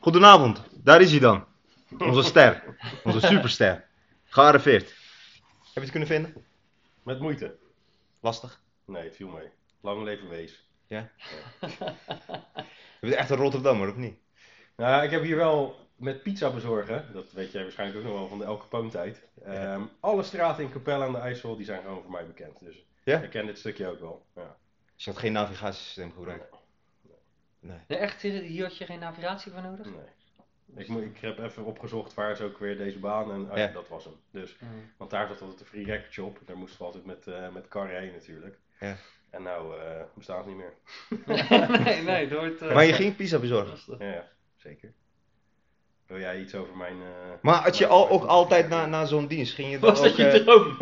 [0.00, 1.44] Goedenavond, daar is hij dan.
[1.98, 3.84] Onze ster, onze superster.
[4.24, 4.84] Gearriveerd.
[4.86, 6.44] Heb je het kunnen vinden?
[7.02, 7.56] Met moeite.
[8.20, 8.60] Lastig.
[8.84, 9.48] Nee, het viel mee.
[9.80, 10.66] Lang leven wees.
[10.86, 11.10] Ja?
[13.00, 14.18] Je bent echt een Rotterdammer, of niet?
[14.76, 17.10] Nou, ik heb hier wel met pizza bezorgen.
[17.12, 19.22] Dat weet jij waarschijnlijk ook nog wel van de Elke Poontijd.
[19.44, 22.58] Ehm alle straten in Capelle aan de IJssel die zijn gewoon voor mij bekend.
[22.60, 23.18] Dus Ja?
[23.20, 24.26] ik ken dit stukje ook wel.
[24.34, 24.56] Ja.
[24.94, 26.56] Dus je had geen navigatiesysteem gebruikt?
[27.60, 27.78] Nee.
[27.88, 29.86] Nee, echt, hier had je geen navigatie voor nodig?
[29.86, 29.94] Nee.
[30.76, 33.66] Ik, moet, ik heb even opgezocht waar is ook weer deze baan en Ja.
[33.66, 34.14] dat was hem.
[34.30, 34.90] Dus, Mm.
[34.96, 36.38] want daar zat altijd een free record shop.
[36.46, 38.58] Daar moesten we altijd met, eh met karren heen natuurlijk.
[38.80, 38.96] Ja.
[39.30, 40.72] En nou eh bestaan ze niet meer.
[41.84, 42.62] nee, nee, het wordt...
[42.62, 43.96] eh, Maar je ging pizza bezorgen?
[43.98, 44.92] Ja, ja, zeker.
[46.06, 46.96] Wil jij iets over mijn...
[47.02, 47.08] eh,
[47.42, 50.04] Maar had je al, ook altijd na, na zo'n dienst, ging je dan Was ook...
[50.04, 50.76] dat je eh, droom?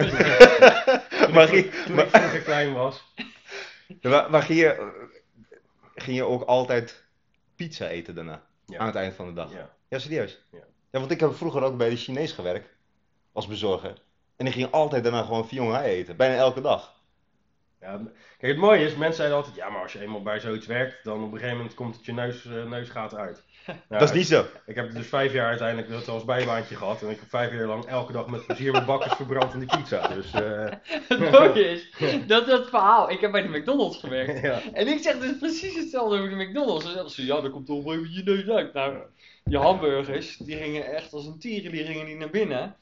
[1.35, 3.05] maar ging, Toen ik vroeger klein was.
[4.03, 4.87] waar, waar ging, je, eh,
[5.97, 7.05] ging je ook altijd
[7.55, 8.43] pizza eten daarna?
[8.67, 8.79] Ja.
[8.79, 9.53] Aan het eind van de dag?
[9.53, 9.75] Ja.
[9.89, 10.43] Ja, serieus?
[10.51, 10.59] Ja.
[10.91, 12.75] Ja, want ik heb vroeger ook bij de Chinees gewerkt.
[13.33, 14.03] Als bezorger.
[14.37, 16.17] En ik ging altijd daarna gewoon Fion Hai eten.
[16.17, 16.95] Bijna elke dag.
[17.81, 17.97] Ja,
[18.39, 21.05] kijk, het mooie is, mensen zeiden altijd, ja, maar als je eenmaal bij zoiets werkt,
[21.05, 23.45] dan op een gegeven moment komt het je neus, eh, neusgaat uit.
[23.89, 24.45] Nou, dat is niet zo.
[24.67, 27.03] Ik heb dus vijf jaar uiteindelijk dat als bijbaantje gehad.
[27.03, 29.77] En ik heb vijf jaar lang elke dag met plezier mijn bakkers verbrand in die
[29.77, 30.09] pizza.
[30.09, 30.73] Dus, eh,
[31.09, 31.91] Het mooie is,
[32.27, 34.41] dat dat verhaal, ik heb bij de McDonald's gewerkt.
[34.43, 34.61] ja.
[34.73, 36.85] En ik zeg dus precies hetzelfde over de McDonald's.
[36.85, 38.73] Dan zeggen ze, ja, dan komt toch gegeven moment je neus uit.
[38.73, 38.97] Nou,
[39.45, 42.77] die hamburgers, die gingen echt als een tieren, die gingen niet naar binnen.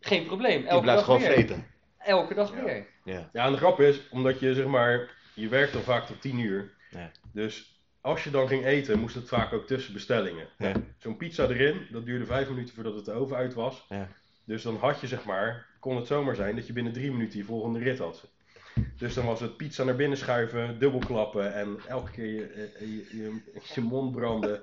[0.00, 1.32] Geen probleem, Je elke blijft dag gewoon weer.
[1.32, 1.66] vreten.
[1.98, 2.64] Elke dag Ja.
[2.64, 2.86] weer.
[3.04, 3.30] Ja.
[3.32, 6.38] ja, en de grap is, omdat je zeg maar, je werkt dan vaak tot tien
[6.38, 6.70] uur.
[6.90, 7.10] Ja.
[7.32, 10.48] Dus als je dan ging eten, moest het vaak ook tussen bestellingen.
[10.58, 10.72] Ja.
[10.98, 13.84] Zo'n pizza erin, dat duurde vijf minuten voordat het de oven uit was.
[13.88, 14.08] Ja.
[14.44, 17.38] Dus dan had je zeg maar, kon het zomaar zijn dat je binnen drie minuten
[17.38, 18.28] je volgende rit had.
[18.96, 23.16] Dus dan was het pizza naar binnen schuiven, dubbelklappen en elke keer je, eh, je,
[23.16, 23.40] je,
[23.74, 24.62] je mond branden.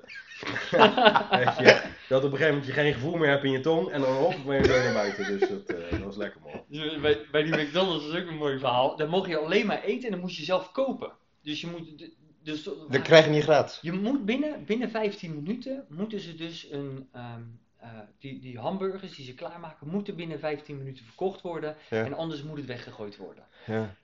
[2.08, 4.14] Dat op een gegeven moment je geen gevoel meer hebt in je tong en dan
[4.14, 5.38] hop, ben je zo naar buiten.
[5.38, 6.64] Dus dat, eh, dat was lekker man.
[6.68, 8.96] Dus bij, bij die McDonald's is ook een mooi verhaal.
[8.96, 11.12] Dan mocht je alleen maar eten en dan moest je zelf kopen.
[11.42, 12.10] Dus je moet...
[12.48, 13.78] Dus, Dat krijg je niet gratis.
[13.82, 17.42] Je moet binnen, binnen 15 minuten moeten ze dus een, ehm,
[17.76, 17.88] eh,
[18.18, 21.76] die, die hamburgers die ze klaarmaken, moeten binnen 15 minuten verkocht worden.
[21.90, 22.04] Ja.
[22.04, 23.44] En anders moet het weggegooid worden.
[23.66, 23.94] Ja.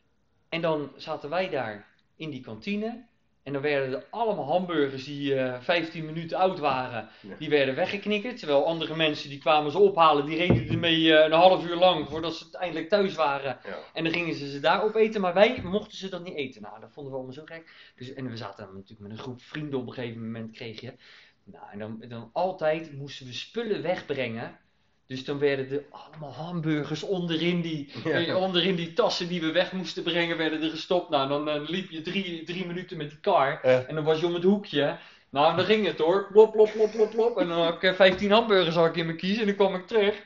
[0.48, 3.06] En dan zaten wij daar in die kantine.
[3.44, 7.34] En dan werden er allemaal hamburgers die eh 15 minuten oud waren, Ja.
[7.38, 8.38] die werden weggeknikkerd.
[8.38, 12.08] Terwijl andere mensen die kwamen ze ophalen, die reden ermee eh, een half uur lang
[12.08, 13.58] voordat ze eindelijk thuis waren.
[13.64, 13.78] Ja.
[13.92, 16.62] En dan gingen ze ze daar opeten, maar wij mochten ze dat niet eten.
[16.62, 17.92] Nou, dat vonden we allemaal zo gek.
[17.96, 20.94] Dus, en we zaten natuurlijk met een groep vrienden op een gegeven moment, kreeg je.
[21.44, 24.58] Nou, en dan, dan altijd moesten we spullen wegbrengen.
[25.06, 28.10] Dus dan werden er allemaal hamburgers onderin die, Ja.
[28.26, 31.10] eh, onderin die tassen die we weg moesten brengen, werden er gestopt.
[31.10, 33.60] Nou, dan eh, liep je drie, drie minuten met die kar.
[33.62, 33.82] Ja.
[33.84, 34.98] En dan was je om het hoekje.
[35.30, 36.28] Nou, dan ging het hoor.
[36.32, 37.38] Plop, plop, plop, plop, plop.
[37.38, 39.38] En dan had ik eh, 15 hamburgers had ik in mijn kies.
[39.38, 40.22] En dan kwam ik terug.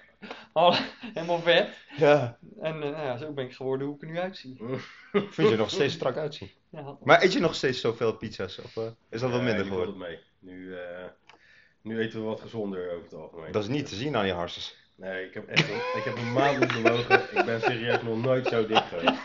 [0.53, 0.75] Al-
[1.15, 1.69] helemaal vet.
[1.97, 2.39] ja.
[2.61, 4.57] En eh, nou ja, zo ben ik geworden hoe ik er nu uitzie.
[5.13, 6.51] Vind je er nog steeds strak uitzien.
[6.71, 8.59] Ja, Maar eet je nog steeds zoveel pizza's?
[8.59, 9.89] Of eh, is dat wel minder geworden?
[10.01, 10.19] het mee.
[10.41, 11.05] Nu, eh,
[11.89, 13.53] nu eten we wat gezonder over het algemeen.
[13.53, 14.77] Dat is niet te zien aan je harses.
[14.95, 17.21] Nee, ik heb echt een, ik heb een maand niet bewogen.
[17.21, 19.21] Ik ben serieus nog nooit zo dik geweest.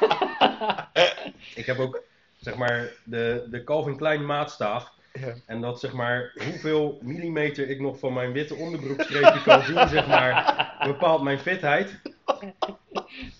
[1.61, 2.03] ik heb ook,
[2.37, 4.91] zeg maar, de, de Calvin Klein maatstaaf.
[5.13, 5.33] Ja.
[5.45, 10.07] En dat, zeg maar, hoeveel millimeter ik nog van mijn witte onderbroekstreepje kan zien, zeg
[10.07, 12.01] maar, bepaalt mijn fitheid.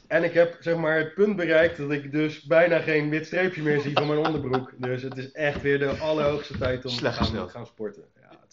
[0.08, 3.62] En ik heb, zeg maar, het punt bereikt dat ik dus bijna geen wit streepje
[3.62, 4.74] meer zie van mijn onderbroek.
[4.78, 8.04] Dus het is echt weer de allerhoogste tijd om te Slecht gaan, gaan sporten.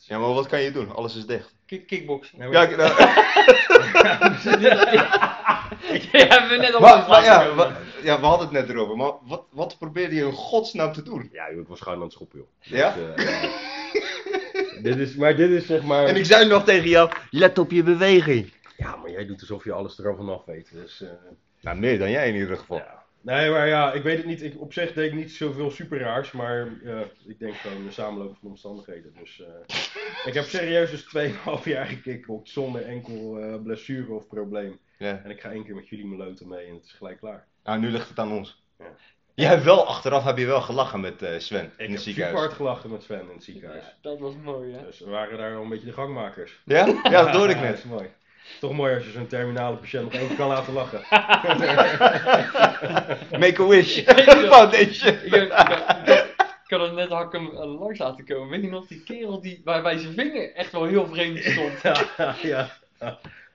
[0.03, 0.95] Ja, Ja, maar wat kan je doen?
[0.95, 1.55] Alles is dicht.
[1.67, 2.41] Kick, kickboxing.
[2.41, 2.91] Nee, maar- Ja, nou,
[5.93, 8.69] Ik heb we net al maar, over maar ja, wa- ja, we hadden het net
[8.77, 8.97] erover.
[8.97, 11.29] Maar wat, wat probeerde je in godsnaam te doen?
[11.33, 12.49] Ja, ik was gewoon aan het schoppen, joh.
[12.79, 12.95] Ja?
[12.95, 16.05] Dus, eh, dit is, maar dit is zeg maar...
[16.05, 18.53] En ik zei nog tegen jou, let op je beweging.
[18.77, 20.69] Ja, maar jij doet alsof je alles er al vanaf weet.
[20.73, 21.09] Dus, eh,
[21.61, 22.77] Nou, meer dan jij in ieder geval.
[22.77, 23.00] ja.
[23.23, 24.43] Nee, maar ja, ik weet het niet.
[24.43, 26.33] Ik, op zich deed ik niet zoveel super raars.
[26.33, 29.13] Maar ja, ik denk gewoon de samenloop van omstandigheden.
[29.19, 29.77] Dus eh,
[30.25, 34.79] ik heb serieus dus 2,5 jaar gekickboxd zonder enkel eh, blessure of probleem.
[34.99, 35.21] Ja.
[35.25, 37.47] En ik ga één keer met jullie meloten mee en het is gelijk klaar.
[37.65, 38.63] Nou, nu ligt het aan ons.
[38.79, 38.85] Ja.
[39.35, 41.89] Jij hebt wel, achteraf heb je wel gelachen met eh, Sven in Ik het heb
[41.89, 42.39] super ziekenhuis.
[42.39, 43.85] hard gelachen met Sven in het ziekenhuis.
[43.85, 44.85] Ja, dat was mooi, hè?
[44.85, 46.61] Dus we waren daar wel een beetje de gangmakers.
[46.65, 46.87] Ja?
[47.03, 47.71] Ja, dat hoorde ik Ja, net.
[47.77, 48.09] dat is mooi.
[48.61, 51.01] Toch mooi als je zo'n terminale patiënt nog één keer kan laten lachen.
[53.41, 53.99] Make a wish.
[54.49, 55.15] Foundation.
[55.25, 55.53] Ik,
[56.71, 58.49] had het net had ik hem eh, langs laten komen.
[58.49, 61.81] Weet je nog, die kerel die, waarbij zijn vinger echt wel heel vreemd stond.
[62.23, 62.71] ja, ja.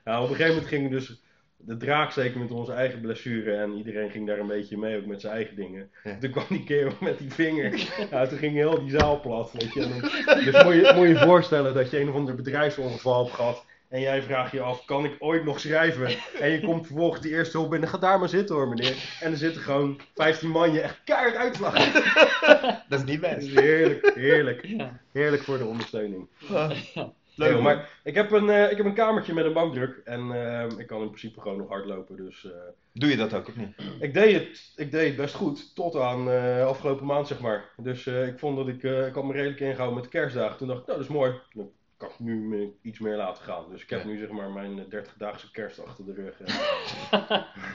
[0.05, 1.21] ja, op een gegeven moment ging dus
[1.57, 3.55] de draak zeker met onze eigen blessure.
[3.55, 5.89] En iedereen ging daar een beetje mee, ook met zijn eigen dingen.
[6.03, 6.17] Ja.
[6.19, 7.87] Toen kwam die kerel met die vinger.
[8.11, 9.51] Ja, toen ging heel die zaal plat.
[9.51, 9.81] Weet je.
[9.81, 10.01] En dan-
[10.43, 13.65] dus moet je, moet je je voorstellen dat je een of ander bedrijfsongeval hebt gehad.
[13.95, 16.07] En jij vraagt je af, kan ik ooit nog schrijven?
[16.39, 17.89] En je komt vervolgens die eerste hulp binnen.
[17.89, 19.17] Ga daar maar zitten hoor meneer.
[19.21, 22.03] En er zitten gewoon 15 man je echt keihard uitslagen.
[22.89, 23.47] Dat is niet best.
[23.47, 24.65] is heerlijk, heerlijk.
[24.65, 24.99] Ja.
[25.11, 26.27] Heerlijk voor de ondersteuning.
[26.49, 27.63] Leuk Nee, man.
[27.63, 30.01] maar ik heb, een, eh, ik heb een kamertje met een bankdruk.
[30.05, 32.15] En eh, ik kan in principe gewoon nog hardlopen.
[32.15, 32.51] Dus eh,
[32.93, 33.75] Doe je dat ook of niet?
[33.99, 35.75] ik, deed het, ik deed het best goed.
[35.75, 37.69] Tot aan eh, afgelopen maand, zeg maar.
[37.77, 40.57] Dus eh, ik vond dat ik, eh, ik had me redelijk ingehouden met de kerstdagen.
[40.57, 41.33] Toen dacht ik, nou dat is mooi.
[41.53, 43.69] Dan kan ik nu me iets meer laten gaan.
[43.69, 44.05] Dus ik heb Ja.
[44.05, 46.39] nu zeg maar mijn 30-daagse kerst achter de rug.
[46.41, 46.53] En,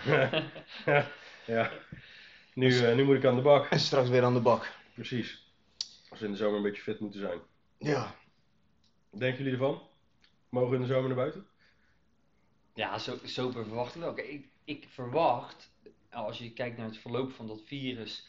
[1.55, 1.70] ja.
[2.55, 3.67] Nu, eh, nu moet ik aan de bak.
[3.70, 4.72] En straks weer aan de bak.
[4.94, 5.52] Precies.
[6.11, 7.38] Als we in de zomer een beetje fit moeten zijn.
[7.78, 8.14] Ja.
[9.11, 9.82] Denken jullie ervan?
[10.49, 11.46] Mogen we in de zomer naar buiten?
[12.75, 14.12] Ja, zo, zo verwacht ik wel.
[14.14, 15.70] Kijk, Ik, ik verwacht,
[16.11, 18.26] als je kijkt naar het verloop van dat virus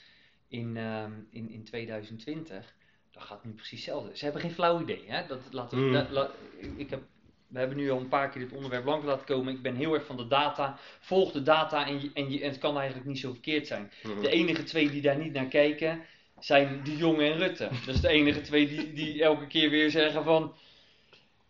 [0.47, 2.75] in, ehm, in, in 2020,
[3.12, 4.18] dan gaat nu precies hetzelfde.
[4.18, 5.04] Ze hebben geen flauw idee.
[5.08, 5.28] Hè?
[5.28, 5.92] Dat, laten we, Mm.
[5.94, 6.30] la- la-
[6.78, 7.02] ik heb,
[7.48, 9.54] we hebben nu al een paar keer dit onderwerp lang laten komen.
[9.54, 10.78] Ik ben heel erg van de data.
[11.00, 13.92] Volg de data en, je, en, je, en het kan eigenlijk niet zo verkeerd zijn.
[14.22, 16.06] De enige twee die daar niet naar kijken
[16.40, 17.69] zijn de Jonge en Rutte.
[17.86, 20.54] Dat is de enige twee die, die elke keer weer zeggen van...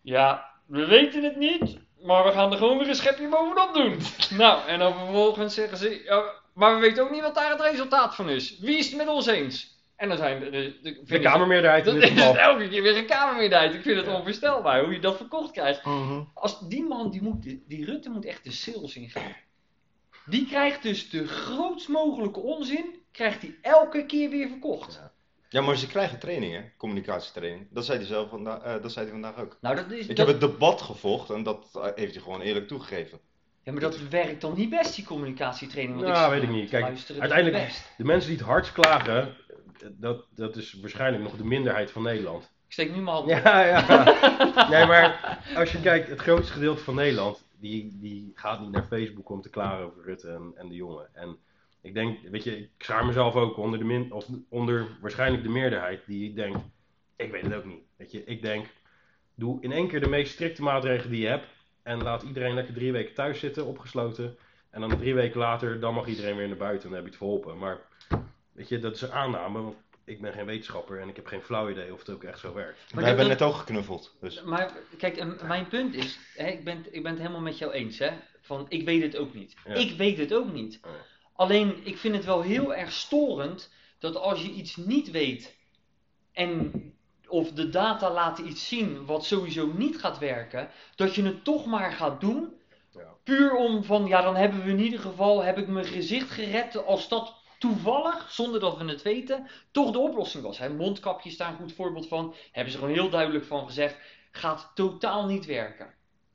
[0.02, 3.98] Ja, we weten het niet, maar we gaan er gewoon weer een schepje bovenop doen.
[4.38, 6.02] Nou, en dan vervolgens zeggen ze...
[6.04, 8.60] Ja, maar we weten ook niet wat daar het resultaat van is.
[8.60, 9.80] Wie is het met ons eens?
[10.02, 10.50] En dan zijn de...
[10.50, 13.74] de, de, De kamermeerderheid Dat is elke keer weer een kamermeerderheid.
[13.74, 15.86] Ik vind het onvoorstelbaar hoe je dat verkocht krijgt.
[15.86, 16.22] Mhm.
[16.34, 19.36] Als die man, die, moet, die Rutte moet echt de sales ingaan.
[20.26, 25.02] Die krijgt dus de grootst mogelijke onzin, krijgt hij elke keer weer verkocht.
[25.50, 26.62] Ja, maar ze krijgen training, hè?
[26.78, 27.68] Communicatietraining.
[27.70, 29.58] Dat zei hij zelf vandaag, eh, dat zei hij vandaag ook.
[29.62, 32.42] Nou, dat is, Ik dat, heb het debat gevolgd en dat eh, heeft hij gewoon
[32.42, 33.20] eerlijk toegegeven.
[33.64, 36.00] ja, maar dat werkt dan niet best, die communicatietraining.
[36.00, 36.70] Want Nou, ik weet ik niet.
[36.70, 37.82] Kijk, uiteindelijk-.
[37.98, 39.36] De mensen die het hardst klagen,
[39.92, 42.44] dat, dat is waarschijnlijk nog de minderheid van Nederland.
[42.44, 43.30] Ik steek nu mijn hand op.
[43.30, 44.04] Ja, ja.
[44.70, 48.86] Nee, maar als je kijkt, het grootste gedeelte van Nederland, die, die gaat niet naar
[48.90, 51.08] Facebook om te klagen over Rutte en, en de jongen.
[51.14, 51.38] En
[51.82, 55.50] ik denk, weet je, ik schaar mezelf ook onder, de min, of onder waarschijnlijk de
[55.50, 56.60] meerderheid die denkt,
[57.16, 57.84] ik weet het ook niet.
[57.98, 58.66] Weet je, ik denk,
[59.36, 61.48] doe in één keer de meest strikte maatregelen die je hebt
[61.84, 64.38] en laat iedereen lekker drie weken thuis zitten, opgesloten.
[64.70, 67.10] En dan drie weken later, dan mag iedereen weer naar buiten en dan heb je
[67.10, 67.58] het verholpen.
[67.58, 67.80] Maar
[68.52, 71.42] weet je, dat is een aanname, want ik ben geen wetenschapper en ik heb geen
[71.42, 72.80] flauw idee of het ook echt zo werkt.
[72.90, 74.16] We dat- hebben net ook geknuffeld.
[74.22, 74.44] Dus.
[74.44, 78.00] Maar kijk, mijn punt is, hè, ik, ben, ik ben het helemaal met jou eens,
[78.00, 78.10] hè?
[78.42, 79.56] Van ik weet het ook niet.
[79.66, 79.74] Ja.
[79.74, 80.80] Ik weet het ook niet.
[81.34, 85.56] Alleen, ik vind het wel heel erg storend dat als je iets niet weet
[86.32, 86.72] en
[87.28, 91.66] of de data laten iets zien wat sowieso niet gaat werken, dat je het toch
[91.66, 92.54] maar gaat doen.
[92.94, 93.14] Ja.
[93.24, 96.86] Puur om van, ja, dan hebben we in ieder geval, heb ik mijn gezicht gered
[96.86, 100.58] als dat toevallig, zonder dat we het weten, toch de oplossing was.
[100.58, 100.70] Hè?
[100.70, 102.36] Mondkapjes daar een goed voorbeeld van.
[102.52, 103.96] Hebben ze gewoon heel duidelijk van gezegd,
[104.32, 105.94] gaat totaal niet werken.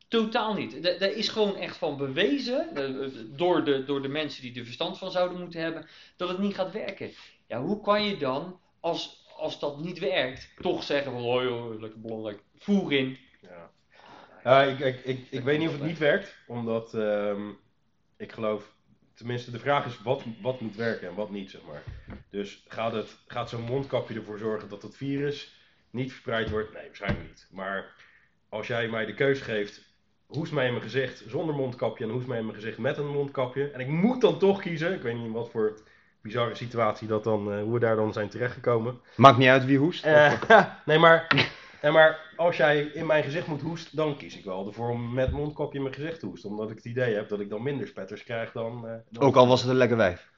[0.09, 0.83] Totaal niet.
[0.83, 4.65] Da- Daar is gewoon echt van bewezen, eh, door de, door de mensen die er
[4.65, 5.87] verstand van zouden moeten hebben,
[6.17, 7.11] dat het niet gaat werken.
[7.47, 11.81] Ja, hoe kan je dan, als, als dat niet werkt, toch zeggen van, oh joh,
[11.81, 13.19] lekker belangrijk, voer in.
[13.41, 13.71] Ja,
[14.45, 17.51] ja ik, ik, ik, ik weet niet of het niet werkt, omdat ehm,
[18.17, 18.75] ik geloof,
[19.17, 21.83] tenminste de vraag is wat, wat moet werken en wat niet, zeg maar.
[22.31, 25.55] Dus gaat, het, gaat zo'n mondkapje ervoor zorgen dat het virus
[25.91, 26.73] niet verspreid wordt?
[26.73, 27.49] Nee, waarschijnlijk niet.
[27.51, 27.95] Maar
[28.49, 29.81] als jij mij de keus geeft,
[30.27, 33.07] hoest mij in mijn gezicht zonder mondkapje en hoest mij in mijn gezicht met een
[33.07, 33.71] mondkapje.
[33.71, 35.79] En ik moet dan toch kiezen, ik weet niet wat voor
[36.21, 39.01] bizarre situatie dat dan, eh, hoe we daar dan zijn terechtgekomen.
[39.17, 40.05] Maakt niet uit wie hoest.
[40.05, 40.33] Eh,
[40.87, 41.49] nee, maar,
[41.83, 45.15] nee, maar als jij in mijn gezicht moet hoesten, dan kies ik wel ervoor om
[45.15, 46.51] met mondkapje in mijn gezicht te hoesten.
[46.51, 48.87] Omdat ik het idee heb dat ik dan minder spetters krijg dan...
[48.87, 50.29] eh, dan- Ook al was het een lekker wijf.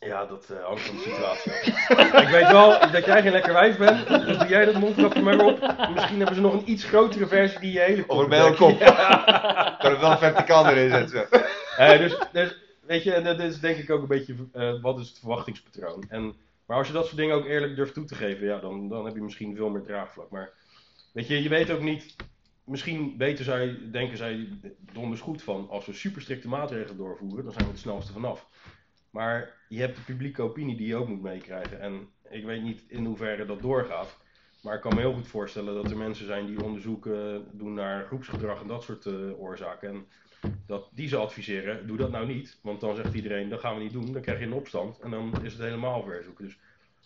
[0.00, 2.22] Ja, dat eh, hangt van de situatie af.
[2.22, 5.38] ik weet wel dat jij geen lekker wijf bent, dus doe jij dat mondkapje maar
[5.44, 5.60] op.
[5.94, 8.28] Misschien hebben ze nog een iets grotere versie die je hele Of bedekt.
[8.28, 8.78] bij een kop.
[9.78, 11.42] Kan het wel verticaal erin zetten.
[11.76, 14.98] Eh, dus, dus, weet je, en dat is denk ik ook een beetje, eh, wat
[14.98, 16.04] is het verwachtingspatroon.
[16.08, 16.34] En,
[16.72, 19.04] maar als je dat soort dingen ook eerlijk durft toe te geven, ja, dan, dan
[19.04, 20.30] heb je misschien veel meer draagvlak.
[20.30, 20.52] Maar
[21.12, 22.16] weet je, je weet ook niet,
[22.64, 24.48] misschien weten zij, denken zij
[24.92, 28.48] donders goed van, als we super strikte maatregelen doorvoeren, dan zijn we het snelste vanaf.
[29.10, 31.80] Maar je hebt de publieke opinie die je ook moet meekrijgen.
[31.80, 34.18] En ik weet niet in hoeverre dat doorgaat.
[34.62, 38.06] Maar ik kan me heel goed voorstellen dat er mensen zijn die onderzoeken doen naar
[38.06, 39.88] groepsgedrag en dat soort eh, oorzaken.
[39.88, 40.06] En
[40.66, 42.58] dat die ze adviseren, doe dat nou niet.
[42.62, 44.12] Want dan zegt iedereen, dat gaan we niet doen.
[44.12, 46.44] Dan krijg je een opstand en dan is het helemaal verzoeken.
[46.44, 46.58] Dus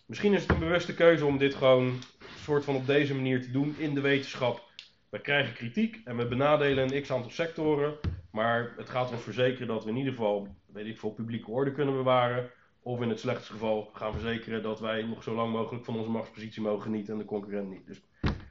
[0.05, 1.99] misschien is het een bewuste keuze om dit gewoon
[2.37, 4.61] soort van op deze manier te doen in de wetenschap.
[5.09, 7.97] we krijgen kritiek en we benadelen een x aantal sectoren.
[8.31, 11.71] Maar het gaat ons verzekeren dat we in ieder geval, weet ik veel, publieke orde
[11.71, 12.51] kunnen bewaren.
[12.87, 16.09] Of in het slechtste geval gaan verzekeren dat wij nog zo lang mogelijk van onze
[16.09, 17.85] machtspositie mogen genieten en de concurrent niet.
[17.87, 18.01] Dus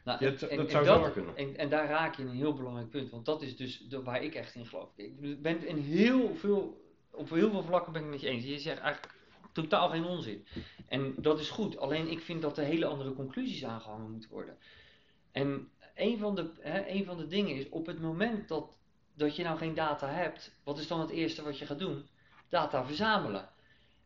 [0.05, 1.37] Nou, Ja, en- dat- en- dat zou zomaar kunnen.
[1.37, 4.23] En, en daar raak je een heel belangrijk punt, want dat is dus de- waar
[4.23, 4.89] ik echt in geloof.
[4.97, 8.45] Ik ben in heel veel, op heel veel vlakken ben ik het met je eens.
[8.45, 9.15] Je zegt eigenlijk
[9.53, 10.47] totaal geen onzin.
[10.89, 14.57] En dat is goed, alleen ik vind dat er hele andere conclusies aangehangen moeten worden.
[15.33, 18.79] En een van de, hè, een van de dingen is, op het moment dat,
[19.15, 22.07] dat je nou geen data hebt, wat is dan het eerste wat je gaat doen?
[22.49, 23.49] Data verzamelen.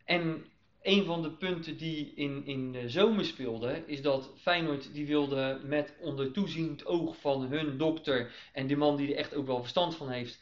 [0.05, 0.45] En
[0.83, 5.61] een van de punten die in, in de zomer speelde, is dat Feyenoord die wilde
[5.65, 9.61] met onder toeziend oog van hun dokter en die man die er echt ook wel
[9.61, 10.41] verstand van heeft,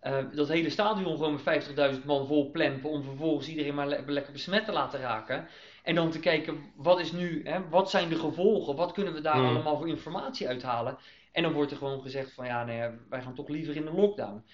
[0.00, 4.04] eh, dat hele stadion gewoon met 50.000 man vol plempen om vervolgens iedereen maar le-
[4.06, 5.48] lekker besmet te laten raken.
[5.82, 9.20] En dan te kijken, wat is nu, hè, wat zijn de gevolgen, wat kunnen we
[9.20, 9.46] daar Hmm.
[9.46, 10.98] allemaal voor informatie uithalen.
[11.32, 13.92] En dan wordt er gewoon gezegd van ja, nee, wij gaan toch liever in de
[13.92, 14.44] lockdown.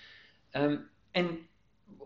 [0.50, 0.76] Ehm,
[1.10, 1.48] en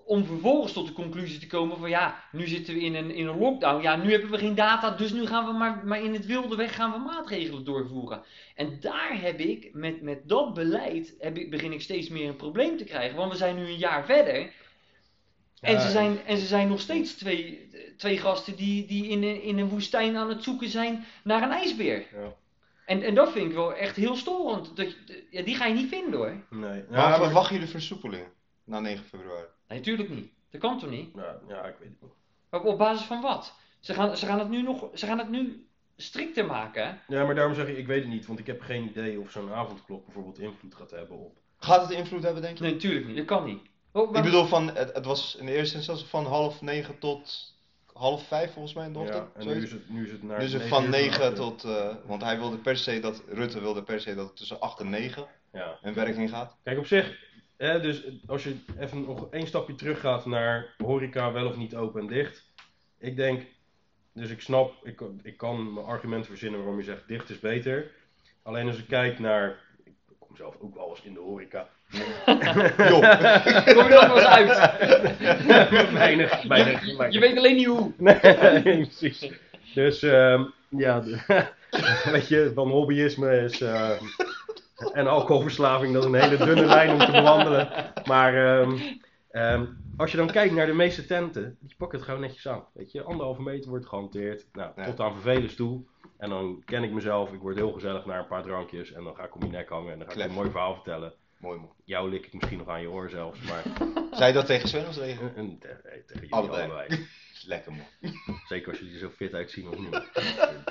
[0.04, 3.26] om vervolgens tot de conclusie te komen van ja, nu zitten we in een, in
[3.26, 3.82] een lockdown.
[3.82, 6.56] Ja, nu hebben we geen data, dus nu gaan we maar, maar in het wilde
[6.56, 8.22] weg gaan we maatregelen doorvoeren.
[8.54, 12.36] En daar heb ik, met, met dat beleid, heb ik, begin ik steeds meer een
[12.36, 13.16] probleem te krijgen.
[13.16, 14.52] Want we zijn nu een jaar verder.
[15.60, 19.22] En, Ja, ze zijn, en ze zijn nog steeds twee, twee gasten die, die in,
[19.22, 21.98] een, in een woestijn aan het zoeken zijn naar een ijsbeer.
[22.12, 22.34] ja,
[22.86, 24.76] En, en dat vind ik wel echt heel storend.
[24.76, 26.34] Dat, je- ja, die ga je niet vinden hoor.
[26.50, 26.84] nee.
[26.90, 28.26] Maar Ja, verwachten jullie versoepelingen
[28.64, 29.46] na 9 februari?
[29.68, 30.32] Nee, natuurlijk niet.
[30.50, 31.10] Dat kan toch niet?
[31.14, 32.10] ja, ja, ik weet het niet.
[32.50, 33.54] Op, op basis van wat?
[33.80, 36.86] Ze gaan, ze gaan het nu nog, ze gaan het nu strikter maken.
[36.86, 37.16] hè?
[37.16, 39.30] Ja, maar daarom zeg ik, ik weet het niet, want ik heb geen idee of
[39.30, 41.38] zo'n avondklok bijvoorbeeld invloed gaat hebben op.
[41.58, 42.62] Gaat het invloed hebben, denk je?
[42.64, 43.16] Nee, natuurlijk niet.
[43.16, 43.60] Dat kan niet.
[43.92, 46.98] Oh, Ik maar- bedoel, van, het, het was in de eerste instantie van half negen
[46.98, 47.54] tot
[47.92, 49.34] half vijf volgens mij in de Ja, ochtend.
[49.34, 49.64] en nu zoiets.
[49.66, 51.36] is het, nu is het naar dus het negen van uur 9 vannacht.
[51.36, 54.60] tot, eh, want hij wilde per se dat, Rutte wilde per se dat het tussen
[54.60, 55.78] 8 en 9 Ja.
[55.82, 56.56] in werking gaat.
[56.62, 57.18] Kijk, op zich,
[57.60, 62.00] dus als je even nog één stapje terug gaat naar horeca wel of niet open
[62.00, 62.44] en dicht.
[62.98, 63.42] Ik denk,
[64.14, 67.38] dus ik snap, ik, kan- ik kan mijn argumenten verzinnen waarom je zegt dicht is
[67.40, 67.90] beter.
[68.42, 71.68] Alleen als ik kijk naar, ik kom zelf ook wel eens in de horeca.
[72.24, 74.48] Kom je er nog wel eens uit?
[75.92, 77.92] weinig, weinig, Je, je weet alleen niet hoe.
[77.96, 78.18] Nee,
[78.86, 79.30] precies.
[79.74, 81.02] Dus ehm, ja,
[82.12, 83.60] weet je, van hobbyisme is.
[83.60, 83.90] eh,
[84.92, 87.68] en alcoholverslaving, dat is een hele dunne lijn om te bewandelen.
[88.06, 88.76] Maar ehm,
[89.30, 92.64] ehm, als je dan kijkt naar de meeste tenten, die pakken het gewoon netjes aan.
[92.74, 94.46] Weet je, anderhalve meter wordt gehanteerd.
[94.52, 94.84] Nou, Ja.
[94.84, 95.82] tot aan vervelens toe.
[96.18, 98.92] En dan ken ik mezelf, ik word heel gezellig naar een paar drankjes.
[98.92, 100.74] En dan ga ik om je nek hangen en dan ga ik een mooi verhaal
[100.74, 101.12] vertellen.
[101.38, 101.70] mooi man.
[101.84, 103.40] Jou lik ik misschien nog aan je oor zelfs.
[103.40, 103.62] Maar
[104.18, 105.32] Zei je dat tegen Sven of tegen?
[105.36, 106.62] en, en, tegen jullie Allebei.
[106.70, 107.06] allebei.
[107.46, 108.12] Lekker man.
[108.48, 110.02] Zeker als jullie er zo fit uitzien of niet.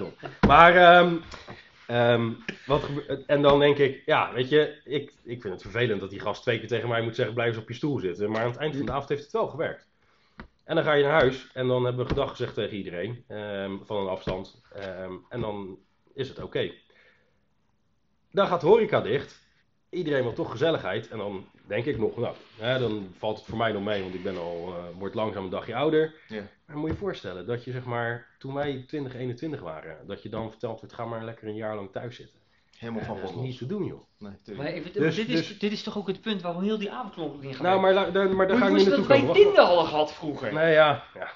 [0.48, 1.16] Maar, ehm,
[1.89, 2.31] ehm,
[2.65, 2.89] wat
[3.25, 6.41] en dan denk ik, ja, weet je, ik, ik vind het vervelend dat die gast
[6.41, 8.31] twee keer tegen mij moet zeggen, blijf eens op je stoel zitten.
[8.31, 9.88] Maar aan het eind van de avond heeft het wel gewerkt.
[10.63, 13.77] En dan ga je naar huis en dan hebben we gedag gezegd tegen iedereen, ehm,
[13.81, 14.62] van een afstand.
[14.74, 15.79] Ehm, en dan
[16.13, 16.72] is het oké.
[18.31, 19.38] Dan gaat horeca dicht.
[19.89, 21.08] Iedereen wil toch gezelligheid.
[21.08, 24.13] En dan denk ik nog, nou, hè, dan valt het voor mij nog mee, want
[24.13, 26.15] ik ben al, eh, word langzaam een dagje ouder.
[26.27, 26.41] Ja.
[26.65, 30.24] Maar moet je je voorstellen dat je zeg maar, toen wij 20, 21 waren, dat
[30.24, 32.38] je dan verteld wordt, ga maar lekker een jaar lang thuis zitten.
[32.77, 34.01] Helemaal van dat is God niet te doen joh.
[34.17, 36.77] Nee, Maar even, Dus- dit, is, dus- dit is toch ook het punt waarom heel
[36.77, 39.25] die avondklok niet gaat Nou, maar, la- daar- maar daar ga ik voorstellen naartoe dat
[39.25, 39.43] wij komen.
[39.43, 40.53] Tinder hadden gehad vroeger?
[40.53, 41.03] Nee, ja.
[41.13, 41.31] ja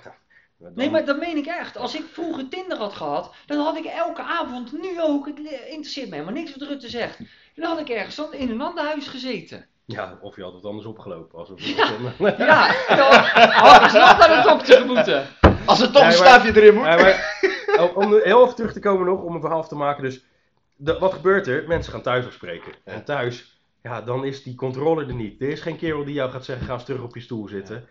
[0.57, 1.77] dan- Nee, maar dat meen ik echt.
[1.77, 6.10] Als ik vroeger Tinder had gehad, dan had ik elke avond, nu ook, het interesseert
[6.10, 7.19] me helemaal niks wat Rutte zegt.
[7.55, 9.65] Dan had ik ergens dan in een ander huis gezeten.
[9.86, 11.39] Ja, of je had het anders opgelopen.
[11.39, 11.60] Alsof
[12.38, 13.13] Ja, dan
[13.51, 15.27] had ik snel naar de dokter moeten.
[15.65, 16.86] Als er toch Nee, een staafje erin moet.
[16.86, 17.39] Ja, maar,
[17.79, 20.03] oh, om er heel even terug te komen nog, om een verhaal te maken.
[20.03, 20.24] Dus,
[20.75, 21.63] de- wat gebeurt er?
[21.67, 22.72] Mensen gaan thuis afspreken.
[22.86, 22.91] Ja.
[22.91, 25.41] En thuis, ja, dan is die controle er niet.
[25.41, 27.88] Er is geen kerel die jou gaat zeggen, ga eens terug op je stoel zitten.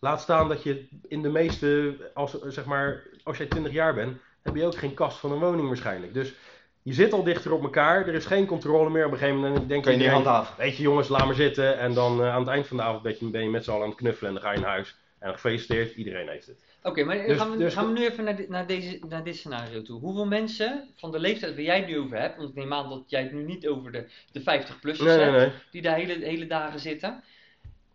[0.00, 4.16] Laat staan dat je in de meeste, als, zeg maar, als jij 20 jaar bent,
[4.42, 6.14] heb je ook geen kast van een woning waarschijnlijk.
[6.14, 6.34] Dus
[6.82, 9.06] je zit al dichter op elkaar, er is geen controle meer.
[9.06, 10.54] Op een gegeven moment denk Kan je niet iedereen, handhaven.
[10.64, 11.78] Weet je jongens, laat maar zitten.
[11.78, 13.70] En dan eh, aan het eind van de avond ben je, ben je met z'n
[13.70, 14.96] allen aan het knuffelen en dan ga je naar huis.
[15.18, 16.56] En gefeliciteerd, iedereen heeft het.
[16.82, 19.24] Oké, maar Dus- gaan, we, dus- gaan we nu even naar, dit- naar, deze, naar
[19.24, 20.00] dit scenario toe.
[20.00, 22.88] Hoeveel mensen van de leeftijd waar jij het nu over hebt, want ik neem aan
[22.88, 25.62] dat jij het nu niet over de, de 50-plussers Nee, nee, hebt, nee.
[25.70, 27.22] die daar hele, hele dagen zitten.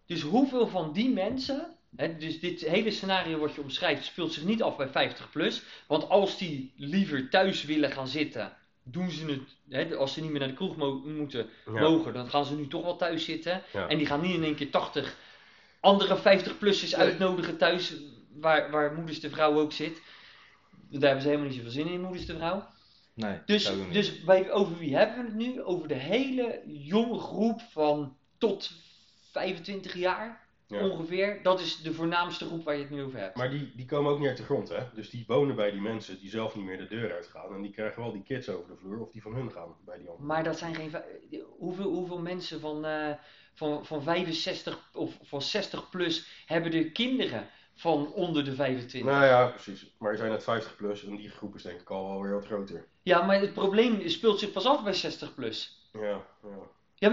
[0.05, 4.43] Dus hoeveel van die mensen, hè, dus dit hele scenario wat je omschrijft, speelt zich
[4.43, 5.63] niet af bij 50 plus.
[5.87, 8.51] Want als die liever thuis willen gaan zitten,
[8.91, 11.71] doen ze het, hè, als ze niet meer naar de kroeg mo- moeten, Ja.
[11.71, 13.61] mogen, dan gaan ze nu toch wel thuis zitten.
[13.73, 13.87] Ja.
[13.87, 15.17] En die gaan niet in één keer 80
[15.79, 17.05] andere 50-plussers Nee.
[17.05, 17.93] uitnodigen thuis,
[18.33, 20.01] waar, waar moeders de vrouw ook zit.
[20.89, 22.67] Daar hebben ze helemaal niet zoveel zin in, moeders de vrouw.
[23.13, 25.61] Nee, Dus, dus bij, over wie hebben we het nu?
[25.63, 28.71] Over de hele jonge groep van tot
[29.31, 30.87] 25 jaar Ja.
[30.87, 31.39] ongeveer.
[31.43, 33.35] Dat is de voornaamste groep waar je het nu over hebt.
[33.35, 34.83] Maar die, die komen ook niet uit de grond, hè?
[34.93, 37.53] Dus die wonen bij die mensen die zelf niet meer de deur uitgaan.
[37.53, 39.97] En die krijgen wel die kids over de vloer of die van hun gaan bij
[39.97, 40.25] die anderen.
[40.25, 40.95] Maar dat zijn geen.
[41.57, 43.13] Hoeveel, hoeveel mensen van, eh,
[43.53, 49.11] van, van 65 of van 60 plus hebben er kinderen van onder de 25?
[49.11, 49.95] Nou ja, precies.
[49.97, 52.33] Maar er zijn net 50 plus en die groep is denk ik al wel weer
[52.33, 52.87] wat groter.
[53.03, 55.89] Ja, maar het probleem speelt zich pas af bij 60 plus.
[55.93, 56.69] Ja, ja.
[56.99, 57.09] Ja,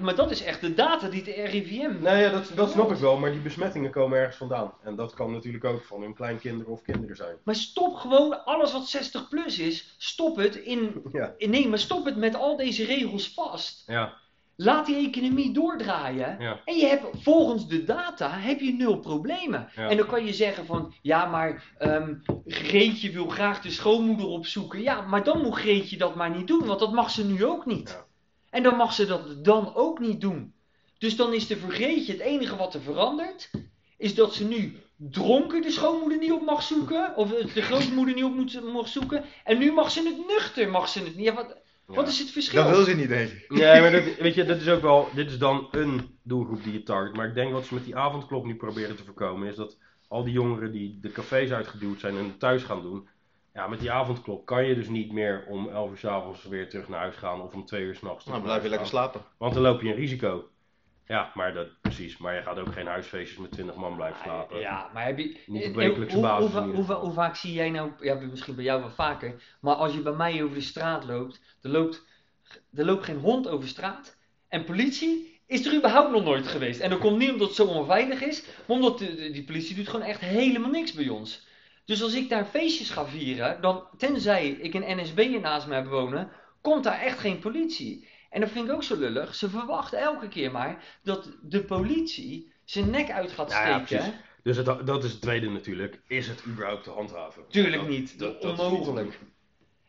[0.00, 2.02] maar, dat is echt de data die de RIVM.
[2.02, 4.72] Nee, ja, dat, dat snap ik wel, maar die besmettingen komen ergens vandaan.
[4.82, 7.36] En dat kan natuurlijk ook van hun kleinkinderen of kinderen zijn.
[7.44, 9.94] Maar stop gewoon alles wat 60 plus is.
[9.98, 11.02] Stop het in.
[11.12, 11.34] Ja.
[11.38, 13.82] Nee, maar stop het met al deze regels vast.
[13.86, 14.14] Ja,
[14.56, 16.36] Laat die economie doordraaien.
[16.38, 16.60] ja.
[16.64, 19.68] En je hebt volgens de data heb je nul problemen.
[19.76, 19.88] Ja.
[19.88, 22.14] En dan kan je zeggen van ja, maar ehm,
[22.46, 24.82] Greetje wil graag de schoonmoeder opzoeken.
[24.82, 27.66] Ja, maar dan moet Greetje dat maar niet doen, want dat mag ze nu ook
[27.66, 28.06] niet.
[28.50, 30.54] En dan mag ze dat dan ook niet doen.
[30.98, 33.50] Dus dan is er voor Greetje het enige wat er verandert,
[33.96, 38.24] is dat ze nu dronken de schoonmoeder niet op mag zoeken, of de grootmoeder niet
[38.24, 39.24] op moet, mag zoeken.
[39.44, 41.24] En nu mag ze het nuchter, mag ze het niet.
[41.24, 41.46] Ja,
[41.86, 42.64] wat, is het verschil?
[42.64, 43.44] Dat wil ze niet, denk ik.
[43.48, 46.72] Nee, maar dat, weet je, dat is ook wel, dit is dan een doelgroep die
[46.72, 47.16] je target.
[47.16, 49.78] Maar ik denk wat ze met die avondklok nu proberen te voorkomen, is dat
[50.08, 53.08] al die jongeren die de cafés uitgeduwd zijn en het thuis gaan doen.
[53.58, 56.68] Ja, met die avondklok kan je dus niet meer om 11 uur 's avonds weer
[56.68, 58.24] terug naar huis gaan of om 2 uur s'nachts.
[58.24, 59.20] Nou, blijf je lekker slapen.
[59.38, 60.48] Want dan loop je een risico.
[61.06, 62.16] Ja, maar dat, precies.
[62.18, 64.58] Maar je gaat ook geen huisfeestjes met 20 man blijven slapen.
[64.58, 65.36] Ja, maar heb je.
[65.46, 67.90] Niet op eh, wekelijkse hoe, basis Hoe, in hoe, hoe, hoe vaak zie jij nou,
[68.00, 71.40] ja, misschien bij jou wel vaker, maar als je bij mij over de straat loopt,
[71.62, 72.06] er loopt,
[72.74, 74.16] er loopt geen hond over straat.
[74.48, 76.80] En politie is er überhaupt nog nooit geweest.
[76.80, 79.76] En dat komt niet omdat het zo onveilig is, maar omdat de, de- die politie
[79.76, 81.46] doet gewoon echt helemaal niks bij ons.
[81.88, 85.86] Dus als ik daar feestjes ga vieren, dan, tenzij ik een NSB'er naast me heb
[85.86, 86.30] wonen,
[86.60, 88.08] komt daar echt geen politie.
[88.30, 89.34] En dat vind ik ook zo lullig.
[89.34, 94.04] Ze verwachten elke keer maar dat de politie zijn nek uit gaat Ja, ja, steken.
[94.04, 94.20] precies.
[94.42, 96.00] Dus het, dat is het tweede natuurlijk.
[96.06, 97.42] Is het überhaupt te handhaven?
[97.48, 98.18] Tuurlijk Dat- niet.
[98.18, 99.06] dat- dat is Onmogelijk.
[99.06, 99.18] niet.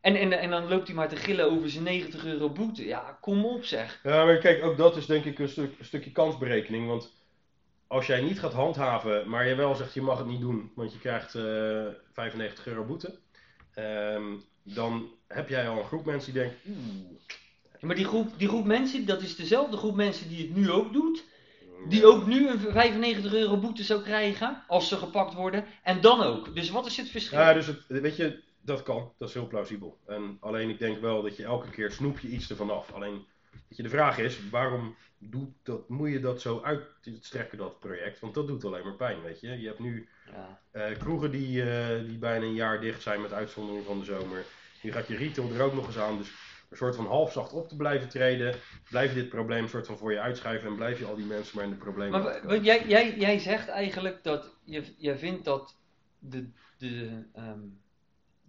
[0.01, 2.85] En, en, en dan loopt hij maar te gillen over zijn 90 euro boete.
[2.85, 3.99] Ja, kom op zeg.
[4.03, 6.87] Ja, maar kijk, ook dat is denk ik een, stuk, een stukje kansberekening.
[6.87, 7.17] Want
[7.89, 10.93] als jij niet gaat handhaven, maar je wel zegt je mag het niet doen, want
[10.93, 13.19] je krijgt eh 95 euro boete.
[13.73, 14.23] ehm,
[14.63, 16.77] dan heb jij al een groep mensen die denken, oeh.
[17.79, 20.71] Ja, maar die groep, die groep mensen, dat is dezelfde groep mensen die het nu
[20.71, 21.23] ook doet.
[21.87, 25.65] Die ook nu een 95 euro boete zou krijgen als ze gepakt worden.
[25.83, 26.55] En dan ook.
[26.55, 27.39] Dus wat is het verschil?
[27.39, 29.11] Ja, dus het, weet je, dat kan.
[29.17, 29.97] Dat is heel plausibel.
[30.07, 32.93] En alleen ik denk wel dat je elke keer snoep je iets ervan af.
[32.93, 33.25] Alleen,
[33.67, 38.19] de vraag is, waarom doet dat, moet je dat zo uitstrekken, dat project?
[38.19, 39.59] Want dat doet alleen maar pijn, weet je.
[39.59, 40.61] Je hebt nu Ja.
[40.71, 44.43] eh, kroegen die, eh, die bijna een jaar dicht zijn met uitzondering van de zomer.
[44.81, 46.17] Nu gaat je retail er ook nog eens aan.
[46.17, 46.31] Dus
[46.69, 48.55] een soort van halfzacht op te blijven treden.
[48.89, 51.55] Blijf je dit probleem soort van voor je uitschuiven en blijf je al die mensen
[51.55, 52.21] maar in de problemen.
[52.43, 55.75] Maar jij, jij, jij zegt eigenlijk dat je, jij vindt dat
[56.19, 57.59] de, de ehm,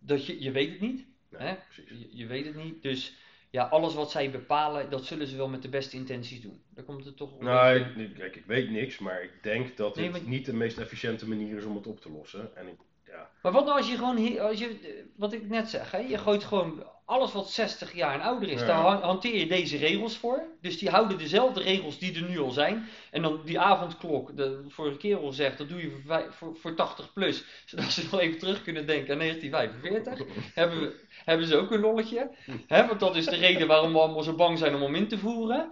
[0.00, 1.06] dat je, je weet het niet.
[1.30, 1.56] Nee, hè?
[1.88, 2.82] Je, je weet het niet.
[2.82, 3.16] Dus
[3.50, 6.62] ja, alles wat zij bepalen, dat zullen ze wel met de beste intenties doen.
[6.74, 7.42] Daar komt het toch op.
[7.42, 10.54] Nou, ik, kijk, ik weet niks, maar ik denk dat Nee, het maar- niet de
[10.54, 12.56] meest efficiënte manier is om het op te lossen.
[12.56, 15.90] En ik, ja, Maar wat nou als je gewoon, als je, wat ik net zeg,
[15.90, 15.98] hè?
[15.98, 18.66] je gooit gewoon alles wat 60 jaar en ouder is, Ja.
[18.66, 20.42] daar han- hanteer je deze regels voor.
[20.60, 22.88] Dus die houden dezelfde regels die er nu al zijn.
[23.10, 26.74] En dan die avondklok, de vorige keer al gezegd, dat doe je voor, voor, voor
[26.74, 27.44] 80 plus.
[27.66, 30.26] Zodat ze nog even terug kunnen denken aan 1945.
[30.54, 32.30] hebben, we, hebben ze ook een lolletje.
[32.66, 32.86] Hè?
[32.86, 35.18] Want dat is de reden waarom we allemaal zo bang zijn om hem in te
[35.18, 35.70] voeren.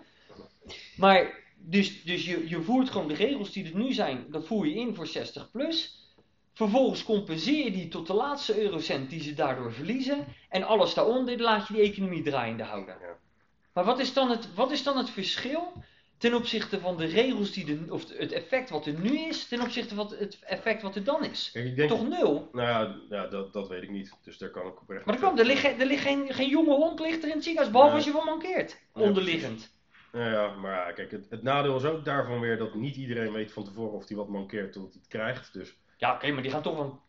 [0.96, 4.66] Maar, dus, dus je, je voert gewoon de regels die er nu zijn, dat voer
[4.66, 5.97] je in voor 60 plus.
[6.59, 10.25] Vervolgens compenseer je die tot de laatste eurocent die ze daardoor verliezen.
[10.49, 12.97] En alles daaronder laat je die economie draaiende houden.
[13.01, 13.16] Ja.
[13.73, 15.73] Maar wat is, dan het, wat is dan het verschil
[16.16, 19.61] ten opzichte van de regels die er, of het effect wat er nu is, ten
[19.61, 21.51] opzichte van het effect wat er dan is?
[21.53, 22.49] kijk, ik denk, Toch nul?
[22.53, 22.68] nou
[23.09, 24.12] ja, dat, dat weet ik niet.
[24.25, 26.27] Dus daar kan ik oprecht Maar er, niet kan, er ligt, geen- er ligt geen,
[26.35, 28.05] geen jonge hond ligt er in het ziekenhuis, behalve Nee.
[28.05, 28.77] als je van mankeert.
[28.92, 29.71] Onderliggend.
[30.12, 33.53] Nou ja, maar kijk, het, het nadeel is ook daarvan weer dat niet iedereen weet
[33.53, 35.53] van tevoren of hij wat mankeert tot hij het krijgt.
[35.53, 37.00] Dus Ja, oké, maar die gaan toch wel.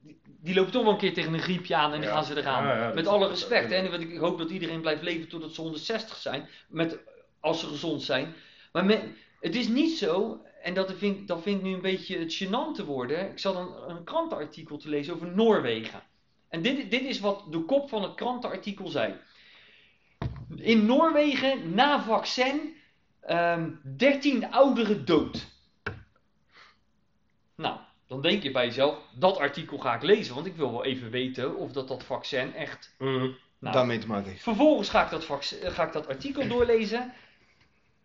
[0.00, 2.36] Die, die lopen toch wel een keer tegen een griepje aan en dan gaan ze
[2.36, 2.64] eraan.
[2.94, 3.70] Met alle respect.
[3.70, 6.48] En ik hoop dat iedereen blijft leven totdat ze 160 zijn.
[6.68, 6.98] Met,
[7.40, 8.34] als ze gezond zijn.
[8.72, 10.42] Maar men- het is niet zo.
[10.62, 13.30] En dat vind, dat vind ik nu een beetje het gênant te worden.
[13.30, 16.02] Ik zat een, een krantenartikel te lezen over Noorwegen.
[16.48, 19.14] En dit, dit is wat de kop van het krantenartikel zei.
[20.56, 22.76] In Noorwegen, na vaccin,
[23.20, 25.46] ehm 13 ouderen dood.
[27.54, 27.78] Nou,
[28.08, 31.10] dan denk je bij jezelf, dat artikel ga ik lezen, want ik wil wel even
[31.10, 33.28] weten of dat, dat vaccin echt Mhm.
[33.60, 34.42] Nou, daarmee te maken heeft.
[34.42, 37.12] vervolgens ga ik, dat vac- ga ik dat artikel doorlezen.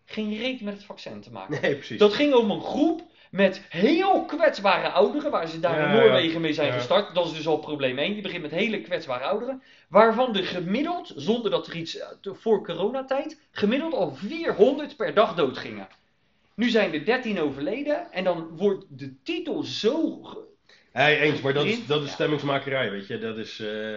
[0.06, 1.62] Geen reet met het vaccin te maken.
[1.62, 2.00] Nee, precies.
[2.00, 6.42] Dat ging om een groep met heel kwetsbare ouderen, waar ze daar Ja, in Noorwegen
[6.42, 6.74] mee zijn ja.
[6.74, 7.16] gestart.
[7.16, 8.16] Dat is dus al probleem 1.
[8.16, 12.64] Je begint met hele kwetsbare ouderen, waarvan er gemiddeld, zonder dat er iets eh, voor
[12.66, 15.88] coronatijd, gemiddeld al 400 per dag doodgingen.
[16.56, 20.22] Nu zijn er 13 overleden en dan wordt de titel zo.
[20.24, 20.52] ge-
[20.92, 22.14] Hey, eens, maar dat is, dat is Ja.
[22.14, 23.18] stemmingsmakerij, weet je.
[23.20, 23.92] Dat is, eh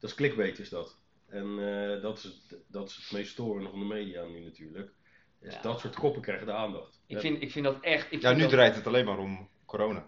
[0.00, 0.98] dat is clickbait, is dat.
[1.28, 4.90] En eh, dat, is het, dat is het meest storende van de media nu natuurlijk.
[5.40, 5.60] Is Ja.
[5.62, 7.00] Dat soort koppen krijgen de aandacht.
[7.06, 8.06] Ik vind, ik vind dat echt.
[8.12, 10.04] Ik Ja, vind nu dat- draait het alleen maar om corona.